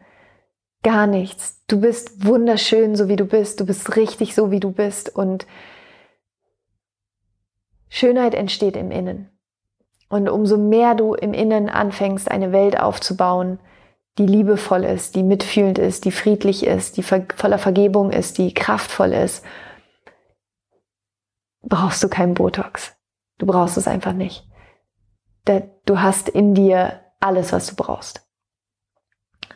Gar 0.82 1.08
nichts. 1.08 1.64
Du 1.68 1.82
bist 1.82 2.26
wunderschön, 2.26 2.96
so 2.96 3.08
wie 3.08 3.16
du 3.16 3.26
bist. 3.26 3.60
Du 3.60 3.66
bist 3.66 3.96
richtig, 3.96 4.34
so 4.34 4.50
wie 4.50 4.60
du 4.60 4.72
bist. 4.72 5.16
Und 5.16 5.46
Schönheit 7.90 8.34
entsteht 8.34 8.76
im 8.76 8.92
Innen. 8.92 9.30
Und 10.10 10.28
umso 10.28 10.58
mehr 10.58 10.96
du 10.96 11.14
im 11.14 11.34
Innen 11.34 11.70
anfängst, 11.70 12.30
eine 12.30 12.52
Welt 12.52 12.80
aufzubauen, 12.80 13.60
die 14.18 14.26
liebevoll 14.26 14.84
ist, 14.84 15.16
die 15.16 15.24
mitfühlend 15.24 15.78
ist, 15.78 16.04
die 16.04 16.12
friedlich 16.12 16.66
ist, 16.66 16.98
die 16.98 17.04
voller 17.04 17.58
Vergebung 17.58 18.12
ist, 18.12 18.38
die 18.38 18.54
kraftvoll 18.54 19.14
ist, 19.14 19.46
brauchst 21.62 22.04
du 22.04 22.10
keinen 22.10 22.34
Botox. 22.34 22.96
Du 23.38 23.46
brauchst 23.46 23.78
es 23.78 23.88
einfach 23.88 24.14
nicht. 24.14 24.46
Du 25.86 26.02
hast 26.02 26.28
in 26.28 26.54
dir 26.54 27.00
alles, 27.20 27.54
was 27.54 27.68
du 27.68 27.76
brauchst. 27.76 28.28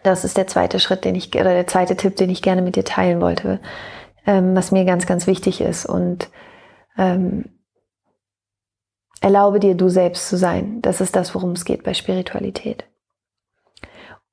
Das 0.04 0.26
ist 0.26 0.38
der 0.38 0.48
zweite 0.48 0.80
Schritt, 0.80 1.06
den 1.06 1.16
ich, 1.16 1.34
oder 1.36 1.54
der 1.54 1.68
zweite 1.68 1.96
Tipp, 1.96 2.16
den 2.16 2.30
ich 2.30 2.42
gerne 2.42 2.62
mit 2.62 2.76
dir 2.76 2.84
teilen 2.84 3.22
wollte, 3.22 3.60
ähm, 4.26 4.56
was 4.56 4.72
mir 4.72 4.86
ganz, 4.86 5.06
ganz 5.06 5.28
wichtig 5.28 5.62
ist. 5.62 5.86
Und 5.86 6.30
ähm, 6.98 7.46
Erlaube 9.24 9.62
dir, 9.62 9.74
du 9.74 9.88
selbst 9.88 10.28
zu 10.28 10.36
sein. 10.36 10.82
Das 10.82 11.00
ist 11.00 11.16
das, 11.16 11.34
worum 11.34 11.52
es 11.52 11.64
geht 11.64 11.84
bei 11.84 11.94
Spiritualität. 11.94 12.84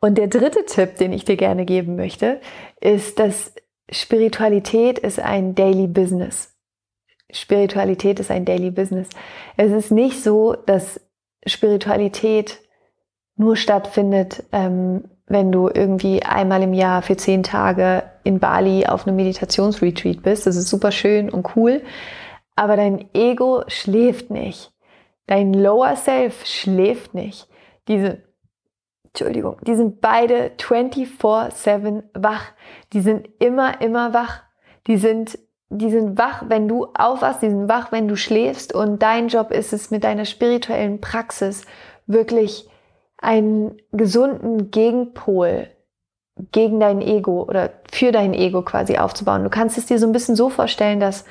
Und 0.01 0.19
der 0.19 0.27
dritte 0.27 0.65
Tipp, 0.65 0.97
den 0.97 1.13
ich 1.13 1.25
dir 1.25 1.37
gerne 1.37 1.65
geben 1.65 1.95
möchte, 1.95 2.41
ist, 2.81 3.21
dass 3.21 3.55
Spiritualität 3.89 4.99
ist 4.99 5.21
ein 5.21 5.55
Daily 5.55 5.87
Business. 5.87 6.57
Spiritualität 7.31 8.19
ist 8.19 8.33
ein 8.33 8.45
Daily 8.45 8.73
Business. 8.73 9.09
Es 9.57 9.71
ist 9.71 9.93
nicht 9.93 10.25
so, 10.25 10.55
dass 10.55 11.01
Spiritualität 11.47 12.59
nur 13.37 13.55
stattfindet, 13.55 14.43
ähm, 14.51 15.05
wenn 15.27 15.53
du 15.53 15.69
irgendwie 15.73 16.25
einmal 16.25 16.65
im 16.65 16.75
Jahr 16.75 17.03
für 17.03 17.17
zehn 17.17 17.45
Tage 17.45 18.03
in 18.25 18.41
Bali 18.41 18.87
auf 18.87 19.07
einem 19.07 19.15
Meditationsretreat 19.15 20.25
bist. 20.25 20.49
Das 20.49 20.57
ist 20.57 20.69
super 20.69 20.91
schön 20.91 21.31
und 21.31 21.55
cool. 21.55 21.81
Aber 22.57 22.75
dein 22.75 23.09
Ego 23.15 23.63
schläft 23.69 24.31
nicht. 24.31 24.73
Dein 25.31 25.55
Lower 25.55 25.95
Self 25.95 26.45
schläft 26.45 27.15
nicht. 27.15 27.47
Diese, 27.87 28.19
Entschuldigung, 29.05 29.59
die 29.65 29.77
sind 29.77 30.01
beide 30.01 30.51
24-7 30.59 32.03
wach. 32.15 32.47
Die 32.93 33.01
sind 33.01 33.29
immer, 33.39 33.81
immer 33.81 34.13
wach. 34.13 34.43
Die 34.89 34.97
sind, 34.97 35.39
die 35.69 35.89
sind 35.89 36.19
wach, 36.19 36.43
wenn 36.49 36.67
du 36.67 36.87
aufwachst, 36.95 37.43
die 37.43 37.51
sind 37.51 37.69
wach, 37.69 37.93
wenn 37.93 38.09
du 38.09 38.17
schläfst. 38.17 38.75
Und 38.75 39.05
dein 39.05 39.29
Job 39.29 39.53
ist 39.53 39.73
es, 39.73 39.93
mit 39.93 40.03
deiner 40.03 40.25
spirituellen 40.25 41.01
Praxis 41.01 41.65
wirklich 42.09 42.69
einen 43.19 43.81
gesunden 43.93 44.73
Gegenpol 44.73 45.69
gegen 46.51 46.81
dein 46.81 47.03
Ego 47.03 47.45
oder 47.45 47.71
für 47.93 48.11
dein 48.11 48.35
Ego 48.35 48.63
quasi 48.63 48.99
aufzubauen. 48.99 49.45
Du 49.45 49.51
kannst 49.51 49.79
es 49.79 49.87
dir 49.87 50.01
so 50.01 50.07
ein 50.07 50.13
bisschen 50.13 50.35
so 50.35 50.51
vorstellen, 50.51 50.99
dass 50.99 51.25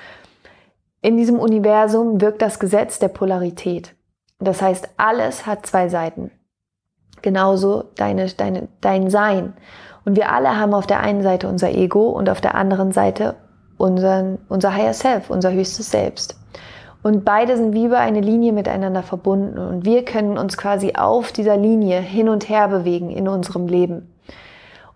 in 1.01 1.17
diesem 1.17 1.39
Universum 1.39 2.21
wirkt 2.21 2.41
das 2.41 2.59
Gesetz 2.59 2.99
der 2.99 3.07
Polarität. 3.07 3.95
Das 4.39 4.61
heißt, 4.61 4.89
alles 4.97 5.45
hat 5.45 5.65
zwei 5.65 5.89
Seiten. 5.89 6.31
Genauso 7.21 7.85
deine, 7.95 8.27
deine, 8.27 8.69
dein 8.81 9.09
Sein. 9.09 9.53
Und 10.05 10.15
wir 10.15 10.31
alle 10.31 10.57
haben 10.57 10.73
auf 10.73 10.87
der 10.87 11.01
einen 11.01 11.23
Seite 11.23 11.47
unser 11.47 11.71
Ego 11.71 12.09
und 12.09 12.29
auf 12.29 12.41
der 12.41 12.55
anderen 12.55 12.91
Seite 12.91 13.35
unseren, 13.77 14.39
unser 14.47 14.73
Higher 14.73 14.93
Self, 14.93 15.29
unser 15.29 15.51
höchstes 15.51 15.91
Selbst. 15.91 16.39
Und 17.01 17.23
beide 17.23 17.55
sind 17.55 17.73
wie 17.73 17.85
über 17.85 17.99
eine 17.99 18.19
Linie 18.19 18.51
miteinander 18.51 19.03
verbunden. 19.03 19.57
Und 19.57 19.85
wir 19.85 20.03
können 20.03 20.37
uns 20.37 20.57
quasi 20.57 20.93
auf 20.95 21.31
dieser 21.31 21.55
Linie 21.55 21.99
hin 21.99 22.27
und 22.27 22.49
her 22.49 22.67
bewegen 22.67 23.09
in 23.09 23.27
unserem 23.27 23.67
Leben. 23.67 24.13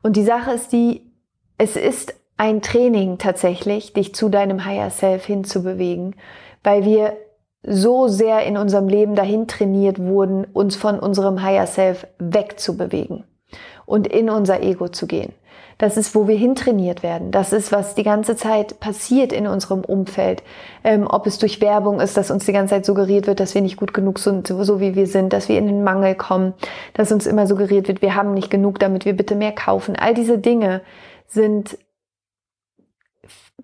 Und 0.02 0.18
die 0.18 0.24
Sache 0.24 0.52
ist 0.52 0.74
die, 0.74 1.10
es 1.58 1.78
ist 1.78 2.14
ein 2.38 2.62
Training 2.62 3.18
tatsächlich, 3.18 3.94
dich 3.94 4.16
zu 4.16 4.30
deinem 4.30 4.66
Higher 4.66 4.90
Self 4.90 5.26
hinzubewegen, 5.26 6.16
weil 6.64 6.86
wir 6.86 7.18
so 7.66 8.08
sehr 8.08 8.44
in 8.46 8.58
unserem 8.58 8.88
Leben 8.88 9.16
dahin 9.16 9.48
trainiert 9.48 10.00
wurden, 10.00 10.46
uns 10.46 10.76
von 10.76 11.00
unserem 11.00 11.42
Higher 11.42 11.68
Self 11.68 12.08
wegzubewegen 12.20 13.24
und 13.86 14.08
in 14.08 14.30
unser 14.30 14.62
Ego 14.62 14.90
zu 14.90 15.08
gehen. 15.08 15.34
Das 15.78 15.98
ist, 15.98 16.14
wo 16.14 16.28
wir 16.28 16.36
hintrainiert 16.38 17.04
werden. 17.04 17.32
Das 17.32 17.52
ist, 17.52 17.72
was 17.72 17.96
die 17.96 18.04
ganze 18.04 18.36
Zeit 18.36 18.80
passiert 18.80 19.34
in 19.34 19.48
unserem 19.48 19.82
Umfeld. 19.82 20.44
Ähm, 20.84 21.08
ob 21.08 21.26
es 21.26 21.40
durch 21.40 21.62
Werbung 21.62 22.00
ist, 22.00 22.16
dass 22.16 22.32
uns 22.32 22.46
die 22.46 22.54
ganze 22.54 22.76
Zeit 22.76 22.86
suggeriert 22.86 23.28
wird, 23.28 23.40
dass 23.40 23.56
wir 23.56 23.62
nicht 23.62 23.78
gut 23.78 23.94
genug 23.94 24.20
sind, 24.20 24.48
so 24.48 24.80
wie 24.80 24.96
wir 24.96 25.08
sind, 25.08 25.34
dass 25.34 25.50
wir 25.50 25.58
in 25.58 25.68
den 25.68 25.84
Mangel 25.84 26.16
kommen, 26.16 26.54
dass 26.94 27.12
uns 27.12 27.26
immer 27.26 27.48
suggeriert 27.48 27.88
wird, 27.88 28.02
wir 28.02 28.16
haben 28.16 28.34
nicht 28.34 28.52
genug, 28.52 28.80
damit 28.80 29.06
wir 29.06 29.16
bitte 29.16 29.36
mehr 29.36 29.52
kaufen. 29.52 29.96
All 29.96 30.14
diese 30.14 30.38
Dinge 30.38 30.82
sind 31.28 31.78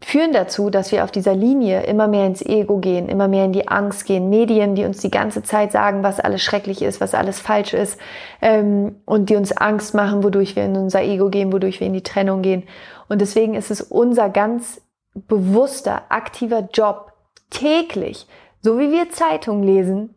führen 0.02 0.34
dazu, 0.34 0.70
dass 0.70 0.92
wir 0.92 1.04
auf 1.04 1.12
dieser 1.12 1.36
Linie 1.36 1.84
immer 1.84 2.08
mehr 2.08 2.26
ins 2.26 2.42
Ego 2.42 2.78
gehen, 2.78 3.10
immer 3.10 3.28
mehr 3.28 3.46
in 3.46 3.54
die 3.54 3.68
Angst 3.68 4.06
gehen. 4.06 4.30
Medien, 4.30 4.76
die 4.76 4.86
uns 4.86 5.00
die 5.00 5.12
ganze 5.12 5.44
Zeit 5.44 5.72
sagen, 5.72 6.04
was 6.04 6.20
alles 6.20 6.42
schrecklich 6.42 6.82
ist, 6.82 7.02
was 7.02 7.14
alles 7.14 7.40
falsch 7.40 7.74
ist 7.74 8.00
ähm, 8.42 9.02
und 9.06 9.30
die 9.30 9.36
uns 9.36 9.52
Angst 9.52 9.94
machen, 9.94 10.24
wodurch 10.24 10.56
wir 10.56 10.64
in 10.64 10.78
unser 10.78 11.02
Ego 11.02 11.30
gehen, 11.30 11.52
wodurch 11.52 11.80
wir 11.80 11.88
in 11.88 11.94
die 11.94 12.04
Trennung 12.04 12.42
gehen. 12.42 12.64
Und 13.08 13.20
deswegen 13.20 13.56
ist 13.56 13.72
es 13.72 13.82
unser 13.82 14.30
ganz 14.30 14.82
bewusster, 15.16 16.04
aktiver 16.10 16.70
Job, 16.72 17.14
täglich, 17.50 18.28
so 18.62 18.78
wie 18.78 18.92
wir 18.92 19.10
Zeitung 19.10 19.64
lesen 19.64 20.16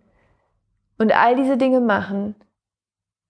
und 0.98 1.16
all 1.16 1.34
diese 1.34 1.56
Dinge 1.56 1.80
machen, 1.80 2.34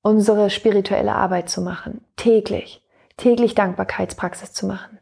unsere 0.02 0.50
spirituelle 0.50 1.14
Arbeit 1.14 1.48
zu 1.48 1.62
machen. 1.62 2.04
Täglich. 2.16 2.82
Täglich 3.16 3.54
Dankbarkeitspraxis 3.54 4.52
zu 4.52 4.66
machen 4.66 4.98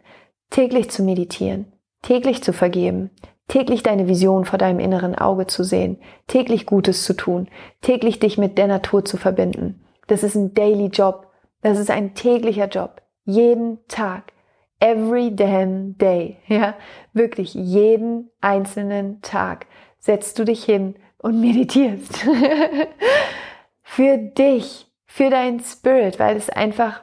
täglich 0.50 0.90
zu 0.90 1.02
meditieren, 1.02 1.72
täglich 2.02 2.42
zu 2.42 2.52
vergeben, 2.52 3.10
täglich 3.48 3.82
deine 3.82 4.08
Vision 4.08 4.44
vor 4.44 4.58
deinem 4.58 4.78
inneren 4.78 5.14
Auge 5.14 5.46
zu 5.46 5.64
sehen, 5.64 5.98
täglich 6.26 6.66
Gutes 6.66 7.04
zu 7.04 7.14
tun, 7.14 7.48
täglich 7.80 8.20
dich 8.20 8.38
mit 8.38 8.58
der 8.58 8.66
Natur 8.66 9.04
zu 9.04 9.16
verbinden. 9.16 9.82
Das 10.06 10.22
ist 10.22 10.36
ein 10.36 10.54
Daily 10.54 10.86
Job. 10.86 11.28
Das 11.62 11.78
ist 11.78 11.90
ein 11.90 12.14
täglicher 12.14 12.68
Job. 12.68 13.02
Jeden 13.24 13.78
Tag. 13.88 14.32
Every 14.80 15.34
damn 15.34 15.96
day. 15.98 16.38
Ja, 16.46 16.74
wirklich 17.12 17.54
jeden 17.54 18.30
einzelnen 18.40 19.20
Tag 19.22 19.66
setzt 19.98 20.38
du 20.38 20.44
dich 20.44 20.64
hin 20.64 20.96
und 21.18 21.40
meditierst. 21.40 22.18
für 23.82 24.16
dich, 24.16 24.90
für 25.06 25.30
dein 25.30 25.60
Spirit, 25.60 26.18
weil 26.18 26.36
es 26.36 26.48
einfach, 26.48 27.02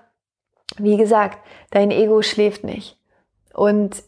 wie 0.77 0.97
gesagt, 0.97 1.39
dein 1.71 1.91
Ego 1.91 2.21
schläft 2.21 2.63
nicht. 2.63 2.96
Und 3.57 4.03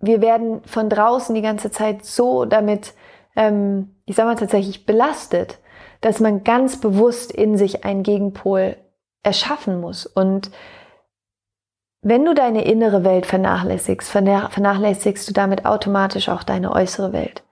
wir 0.00 0.22
werden 0.22 0.62
von 0.64 0.88
draußen 0.88 1.34
die 1.34 1.42
ganze 1.42 1.70
Zeit 1.70 2.04
so 2.06 2.46
damit, 2.46 2.94
ähm, 3.36 3.94
ich 4.06 4.16
sag 4.16 4.24
mal 4.24 4.36
tatsächlich, 4.36 4.86
belastet, 4.86 5.58
dass 6.00 6.18
man 6.18 6.44
ganz 6.44 6.80
bewusst 6.80 7.30
in 7.30 7.58
sich 7.58 7.84
einen 7.84 8.02
Gegenpol 8.02 8.76
erschaffen 9.22 9.82
muss. 9.82 10.06
Und 10.06 10.50
wenn 12.00 12.24
du 12.24 12.34
deine 12.34 12.64
innere 12.64 13.04
Welt 13.04 13.26
vernachlässigst, 13.26 14.10
vernachlässigst 14.10 15.28
du 15.28 15.34
damit 15.34 15.66
automatisch 15.66 16.30
auch 16.30 16.42
deine 16.42 16.72
äußere 16.72 17.12
Welt. 17.12 17.42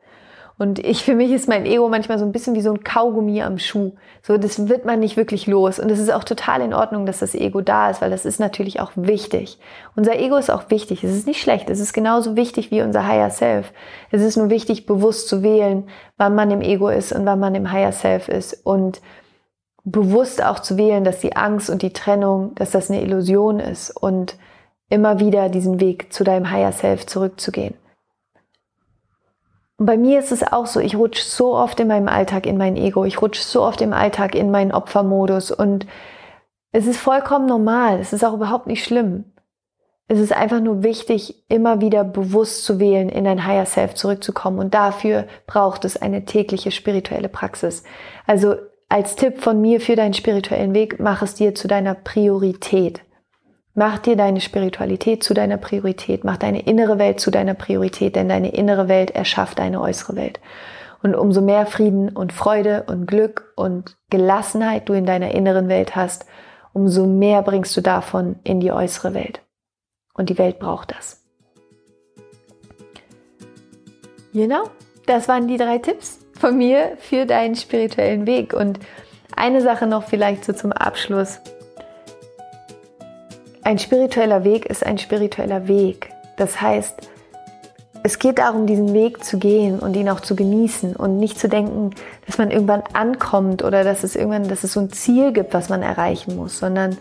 Und 0.59 0.79
ich, 0.79 1.05
für 1.05 1.15
mich 1.15 1.33
ist 1.33 1.49
mein 1.49 1.67
Ego 1.67 1.87
manchmal 1.89 2.19
so 2.19 2.25
ein 2.25 2.33
bisschen 2.33 2.55
wie 2.55 2.63
so 2.63 2.73
ein 2.73 2.83
Kaugummi 2.83 3.43
am 3.43 3.59
Schuh. 3.59 3.93
So, 4.23 4.39
das 4.39 4.69
wird 4.69 4.87
man 4.87 5.01
nicht 5.01 5.19
wirklich 5.19 5.47
los. 5.47 5.79
Und 5.79 5.91
es 5.91 5.99
ist 5.99 6.11
auch 6.11 6.25
total 6.25 6.63
in 6.63 6.73
Ordnung, 6.73 7.05
dass 7.05 7.19
das 7.19 7.35
Ego 7.35 7.61
da 7.61 7.91
ist, 7.91 8.01
weil 8.01 8.09
das 8.09 8.25
ist 8.25 8.41
natürlich 8.41 8.81
auch 8.81 8.93
wichtig. 8.95 9.59
Unser 9.97 10.19
Ego 10.19 10.37
ist 10.37 10.51
auch 10.51 10.71
wichtig. 10.71 11.05
Es 11.05 11.15
ist 11.15 11.27
nicht 11.27 11.43
schlecht. 11.43 11.69
Es 11.69 11.79
ist 11.79 11.93
genauso 11.93 12.37
wichtig 12.37 12.71
wie 12.71 12.81
unser 12.81 13.07
Higher 13.07 13.31
Self. 13.31 13.71
Es 14.11 14.23
ist 14.23 14.39
nur 14.39 14.49
wichtig, 14.49 14.87
bewusst 14.87 15.29
zu 15.29 15.43
wählen, 15.43 15.89
wann 16.17 16.35
man 16.35 16.51
im 16.51 16.63
Ego 16.63 16.89
ist 16.89 17.13
und 17.13 17.27
wann 17.27 17.39
man 17.39 17.55
im 17.55 17.71
Higher 17.71 17.93
Self 17.93 18.29
ist. 18.29 18.65
Und 18.65 19.03
bewusst 19.85 20.43
auch 20.43 20.61
zu 20.61 20.79
wählen, 20.79 21.05
dass 21.05 21.21
die 21.21 21.37
Angst 21.37 21.69
und 21.69 21.83
die 21.83 21.93
Trennung, 21.93 22.55
dass 22.55 22.71
das 22.71 22.91
eine 22.91 23.03
Illusion 23.03 23.61
ist 23.61 23.91
und 23.91 24.39
immer 24.89 25.21
wieder 25.21 25.51
diesen 25.51 25.81
Weg 25.81 26.15
zu 26.15 26.25
deinem 26.25 26.51
Higher 26.51 26.73
Self 26.73 27.05
zurückzugehen. 27.05 27.75
Bei 29.79 29.99
mir 29.99 30.19
ist 30.19 30.33
es 30.33 30.43
auch 30.43 30.67
so, 30.67 30.81
ich 30.81 30.97
rutsche 30.97 31.23
so 31.23 31.55
oft 31.55 31.79
in 31.81 31.89
meinem 31.89 32.09
Alltag 32.09 32.47
in 32.47 32.57
mein 32.57 32.77
Ego, 32.77 33.05
ich 33.05 33.21
rutsche 33.21 33.43
so 33.43 33.63
oft 33.63 33.83
im 33.83 33.93
Alltag 33.93 34.35
in 34.35 34.51
meinen 34.51 34.73
Opfermodus 34.73 35.51
und 35.51 35.87
es 36.73 36.87
ist 36.87 36.99
vollkommen 36.99 37.47
normal, 37.47 38.01
es 38.01 38.13
ist 38.13 38.25
auch 38.25 38.35
überhaupt 38.35 38.67
nicht 38.67 38.85
schlimm. 38.85 39.25
Es 40.09 40.21
ist 40.21 40.33
einfach 40.33 40.61
nur 40.61 40.83
wichtig, 40.83 41.45
immer 41.49 41.81
wieder 41.81 42.05
bewusst 42.05 42.65
zu 42.65 42.79
wählen, 42.79 43.09
in 43.09 43.25
dein 43.25 43.45
Higher 43.45 43.67
Self 43.67 43.95
zurückzukommen 43.95 44.61
und 44.61 44.73
dafür 44.73 45.27
braucht 45.47 45.85
es 45.85 46.01
eine 46.01 46.25
tägliche 46.25 46.71
spirituelle 46.71 47.29
Praxis. 47.29 47.83
Also 48.27 48.55
als 48.89 49.17
Tipp 49.17 49.43
von 49.43 49.61
mir 49.61 49.81
für 49.81 49.97
deinen 49.97 50.15
spirituellen 50.15 50.75
Weg, 50.75 51.01
mach 51.01 51.23
es 51.23 51.35
dir 51.35 51.55
zu 51.55 51.67
deiner 51.67 51.95
Priorität. 51.95 53.01
Mach 53.79 53.99
dir 53.99 54.17
deine 54.17 54.41
Spiritualität 54.41 55.23
zu 55.23 55.35
deiner 55.35 55.59
Priorität, 55.59 56.25
mach 56.25 56.39
deine 56.39 56.63
innere 56.63 56.99
Welt 56.99 57.21
zu 57.21 57.31
deiner 57.31 57.53
Priorität, 57.53 58.17
denn 58.17 58.27
deine 58.27 58.55
innere 58.55 58.89
Welt 58.89 59.11
erschafft 59.11 59.59
deine 59.59 59.83
äußere 59.83 60.17
Welt. 60.17 60.41
Und 61.03 61.15
umso 61.15 61.43
mehr 61.43 61.67
Frieden 61.67 62.09
und 62.09 62.33
Freude 62.33 62.85
und 62.87 63.05
Glück 63.07 63.53
und 63.55 63.99
Gelassenheit 64.09 64.89
du 64.89 64.95
in 64.95 65.05
deiner 65.05 65.33
inneren 65.33 65.69
Welt 65.69 65.95
hast, 65.95 66.25
umso 66.73 67.07
mehr 67.07 67.43
bringst 67.43 67.77
du 67.77 67.83
davon 67.83 68.37
in 68.45 68.61
die 68.61 68.73
äußere 68.73 69.13
Welt. 69.13 69.43
Und 70.15 70.31
die 70.31 70.39
Welt 70.39 70.59
braucht 70.59 70.95
das. 70.97 71.23
Genau, 74.33 74.71
das 75.05 75.29
waren 75.29 75.49
die 75.49 75.59
drei 75.59 75.77
Tipps 75.77 76.21
von 76.33 76.57
mir 76.57 76.97
für 76.97 77.27
deinen 77.27 77.57
spirituellen 77.57 78.27
Weg. 78.27 78.55
Und 78.55 78.81
eine 79.37 79.61
Sache 79.61 79.87
noch 79.87 80.05
vielleicht 80.05 80.47
so 80.47 80.55
zum 80.55 80.73
Abschluss. 80.73 81.41
Ein 83.67 83.81
spiritueller 83.81 84.45
Weg 84.45 84.67
ist 84.67 84.87
ein 84.87 84.97
spiritueller 84.97 85.67
Weg. 85.67 86.11
Das 86.37 86.61
heißt, 86.61 87.11
es 88.05 88.21
geht 88.21 88.39
darum, 88.39 88.69
diesen 88.69 88.95
Weg 88.95 89.25
zu 89.25 89.41
gehen 89.41 89.81
und 89.81 89.97
ihn 89.97 90.09
auch 90.09 90.21
zu 90.21 90.37
genießen 90.37 90.95
und 90.95 91.19
nicht 91.19 91.37
zu 91.37 91.49
denken, 91.49 91.91
dass 92.27 92.39
man 92.39 92.53
irgendwann 92.53 92.85
ankommt 92.93 93.65
oder 93.65 93.83
dass 93.83 94.05
es 94.05 94.15
irgendwann, 94.15 94.47
dass 94.47 94.63
es 94.63 94.75
so 94.75 94.79
ein 94.79 94.93
Ziel 94.93 95.33
gibt, 95.33 95.53
was 95.53 95.69
man 95.69 95.83
erreichen 95.83 96.37
muss, 96.37 96.61
sondern 96.61 96.97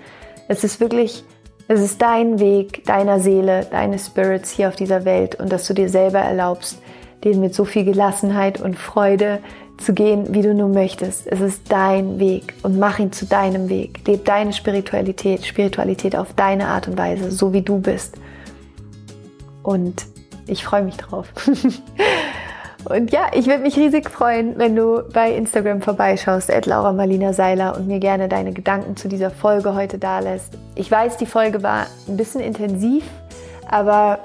es 0.47 0.63
ist 0.63 0.80
wirklich, 0.80 1.23
es 1.67 1.82
ist 1.82 2.01
dein 2.01 2.39
Weg, 2.39 2.84
deiner 2.86 3.19
Seele, 3.19 3.67
deines 3.69 4.08
Spirits 4.08 4.49
hier 4.49 4.67
auf 4.69 4.75
dieser 4.75 5.06
Welt 5.06 5.36
und 5.36 5.51
dass 5.51 5.67
du 5.67 5.75
dir 5.75 5.89
selber 5.89 6.17
erlaubst, 6.17 6.82
den 7.23 7.41
mit 7.41 7.54
so 7.54 7.65
viel 7.65 7.86
Gelassenheit 7.86 8.60
und 8.60 8.75
Freude 8.75 9.38
zu 9.78 9.94
gehen, 9.94 10.34
wie 10.34 10.42
du 10.42 10.54
nur 10.54 10.70
möchtest. 10.70 11.28
Es 11.28 11.42
ist 11.42 11.72
dein 11.72 12.20
Weg 12.20 12.54
und 12.64 12.80
mach 12.80 13.00
ihn 13.00 13.12
zu 13.12 13.26
deinem 13.26 13.70
Weg. 13.70 14.08
Leb 14.08 14.26
deine 14.26 14.54
Spiritualität, 14.54 15.46
Spiritualität 15.46 16.16
auf 16.16 16.34
deine 16.34 16.68
Art 16.68 16.88
und 16.88 16.98
Weise, 16.98 17.32
so 17.32 17.54
wie 17.54 17.62
du 17.62 17.80
bist. 17.80 18.16
Und 19.64 20.06
ich 20.48 20.64
freue 20.64 20.84
mich 20.84 20.98
drauf. 20.98 21.28
und 22.86 23.12
ja, 23.12 23.28
ich 23.34 23.48
würde 23.48 23.64
mich 23.64 23.76
riesig 23.78 24.10
freuen, 24.10 24.58
wenn 24.58 24.76
du 24.76 25.02
bei 25.12 25.32
Instagram 25.34 25.82
vorbeischaust, 25.82 26.52
at 26.52 26.66
Laura 26.66 26.94
Marlina 26.94 27.34
Seiler 27.34 27.76
und 27.76 27.88
mir 27.88 28.00
gerne 28.00 28.30
deine 28.30 28.54
Gedanken 28.54 28.96
zu 28.96 29.08
dieser 29.08 29.32
Folge 29.32 29.74
heute 29.74 29.98
dalässt. 29.98 30.58
Ich 30.76 30.90
weiß, 30.90 31.18
die 31.18 31.26
Folge 31.26 31.64
war 31.64 31.88
ein 32.08 32.18
bisschen 32.18 32.42
intensiv, 32.42 33.04
aber 33.68 34.20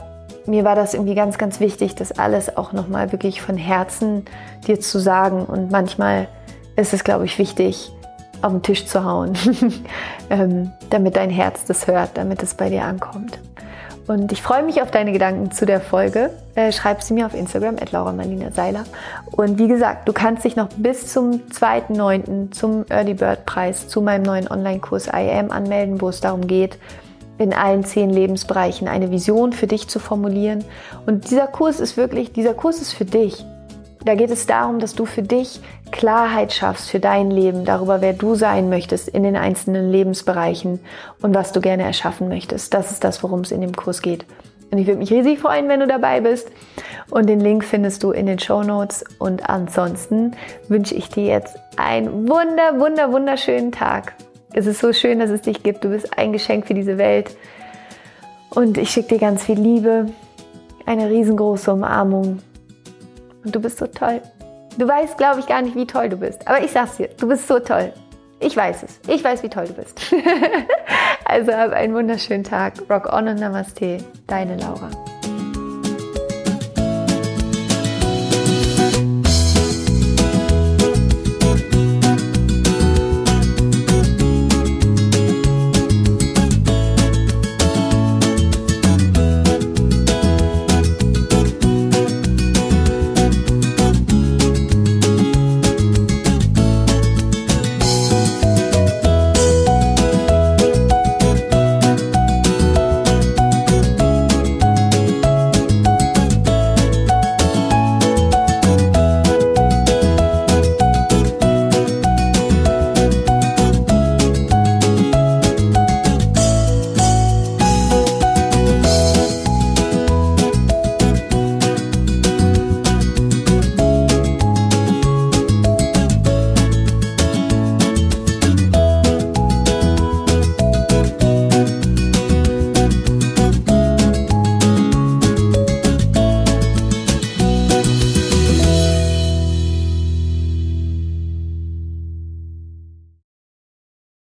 mir 0.46 0.64
war 0.64 0.74
das 0.74 0.94
irgendwie 0.94 1.14
ganz, 1.14 1.38
ganz 1.38 1.60
wichtig, 1.60 1.94
das 1.94 2.12
alles 2.12 2.56
auch 2.56 2.72
nochmal 2.72 3.12
wirklich 3.12 3.42
von 3.42 3.56
Herzen 3.56 4.24
dir 4.66 4.80
zu 4.80 4.98
sagen. 4.98 5.44
Und 5.44 5.70
manchmal 5.70 6.28
ist 6.76 6.92
es, 6.92 7.04
glaube 7.04 7.24
ich, 7.24 7.38
wichtig, 7.38 7.92
auf 8.42 8.52
den 8.52 8.62
Tisch 8.62 8.86
zu 8.86 9.04
hauen, 9.04 9.34
ähm, 10.30 10.72
damit 10.90 11.16
dein 11.16 11.30
Herz 11.30 11.64
das 11.64 11.86
hört, 11.86 12.10
damit 12.14 12.42
es 12.42 12.54
bei 12.54 12.70
dir 12.70 12.84
ankommt. 12.84 13.38
Und 14.06 14.32
ich 14.32 14.42
freue 14.42 14.64
mich 14.64 14.82
auf 14.82 14.90
deine 14.90 15.12
Gedanken 15.12 15.52
zu 15.52 15.66
der 15.66 15.80
Folge. 15.80 16.30
Äh, 16.56 16.72
schreib 16.72 17.00
sie 17.00 17.14
mir 17.14 17.26
auf 17.26 17.34
Instagram, 17.34 17.76
at 17.76 17.92
Laura 17.92 18.12
Marlina 18.12 18.50
Seiler. 18.50 18.84
Und 19.30 19.58
wie 19.58 19.68
gesagt, 19.68 20.08
du 20.08 20.12
kannst 20.12 20.44
dich 20.44 20.56
noch 20.56 20.68
bis 20.76 21.12
zum 21.12 21.42
2.9. 21.52 22.50
zum 22.50 22.84
Early 22.88 23.14
Bird 23.14 23.46
Preis 23.46 23.86
zu 23.86 24.00
meinem 24.00 24.22
neuen 24.24 24.50
Online-Kurs 24.50 25.06
IAM 25.06 25.52
anmelden, 25.52 26.00
wo 26.00 26.08
es 26.08 26.20
darum 26.20 26.48
geht, 26.48 26.76
in 27.40 27.54
allen 27.54 27.84
zehn 27.84 28.10
Lebensbereichen 28.10 28.86
eine 28.86 29.10
Vision 29.10 29.54
für 29.54 29.66
dich 29.66 29.88
zu 29.88 29.98
formulieren. 29.98 30.62
Und 31.06 31.30
dieser 31.30 31.46
Kurs 31.46 31.80
ist 31.80 31.96
wirklich, 31.96 32.32
dieser 32.32 32.52
Kurs 32.52 32.82
ist 32.82 32.92
für 32.92 33.06
dich. 33.06 33.46
Da 34.04 34.14
geht 34.14 34.30
es 34.30 34.46
darum, 34.46 34.78
dass 34.78 34.94
du 34.94 35.06
für 35.06 35.22
dich 35.22 35.60
Klarheit 35.90 36.52
schaffst 36.52 36.90
für 36.90 37.00
dein 37.00 37.30
Leben, 37.30 37.64
darüber, 37.64 38.02
wer 38.02 38.12
du 38.12 38.34
sein 38.34 38.68
möchtest 38.68 39.08
in 39.08 39.22
den 39.22 39.36
einzelnen 39.36 39.90
Lebensbereichen 39.90 40.80
und 41.22 41.34
was 41.34 41.52
du 41.52 41.62
gerne 41.62 41.82
erschaffen 41.82 42.28
möchtest. 42.28 42.74
Das 42.74 42.90
ist 42.90 43.04
das, 43.04 43.22
worum 43.22 43.40
es 43.40 43.52
in 43.52 43.62
dem 43.62 43.74
Kurs 43.74 44.02
geht. 44.02 44.26
Und 44.70 44.78
ich 44.78 44.86
würde 44.86 44.98
mich 44.98 45.10
riesig 45.10 45.38
freuen, 45.40 45.68
wenn 45.68 45.80
du 45.80 45.86
dabei 45.86 46.20
bist. 46.20 46.50
Und 47.10 47.26
den 47.26 47.40
Link 47.40 47.64
findest 47.64 48.02
du 48.02 48.12
in 48.12 48.26
den 48.26 48.38
Show 48.38 48.62
Notes. 48.62 49.02
Und 49.18 49.48
ansonsten 49.48 50.36
wünsche 50.68 50.94
ich 50.94 51.08
dir 51.08 51.24
jetzt 51.24 51.58
einen 51.76 52.28
wunder, 52.28 52.78
wunder, 52.78 53.12
wunderschönen 53.12 53.72
Tag. 53.72 54.14
Es 54.52 54.66
ist 54.66 54.80
so 54.80 54.92
schön, 54.92 55.20
dass 55.20 55.30
es 55.30 55.42
dich 55.42 55.62
gibt. 55.62 55.84
Du 55.84 55.90
bist 55.90 56.18
ein 56.18 56.32
Geschenk 56.32 56.66
für 56.66 56.74
diese 56.74 56.98
Welt. 56.98 57.36
Und 58.50 58.78
ich 58.78 58.90
schicke 58.90 59.14
dir 59.14 59.18
ganz 59.18 59.44
viel 59.44 59.58
Liebe, 59.58 60.06
eine 60.86 61.08
riesengroße 61.08 61.72
Umarmung. 61.72 62.40
Und 63.44 63.54
du 63.54 63.60
bist 63.60 63.78
so 63.78 63.86
toll. 63.86 64.20
Du 64.76 64.88
weißt, 64.88 65.16
glaube 65.16 65.40
ich, 65.40 65.46
gar 65.46 65.62
nicht, 65.62 65.76
wie 65.76 65.86
toll 65.86 66.08
du 66.08 66.16
bist. 66.16 66.46
Aber 66.48 66.62
ich 66.62 66.70
sag's 66.72 66.96
dir, 66.96 67.08
du 67.08 67.28
bist 67.28 67.46
so 67.46 67.60
toll. 67.60 67.92
Ich 68.40 68.56
weiß 68.56 68.82
es. 68.82 69.00
Ich 69.06 69.22
weiß, 69.22 69.42
wie 69.42 69.50
toll 69.50 69.66
du 69.66 69.74
bist. 69.74 70.00
also 71.24 71.52
hab 71.52 71.72
einen 71.72 71.94
wunderschönen 71.94 72.44
Tag. 72.44 72.74
Rock 72.88 73.12
on 73.12 73.28
und 73.28 73.38
Namaste. 73.38 73.98
Deine 74.26 74.56
Laura. 74.56 74.90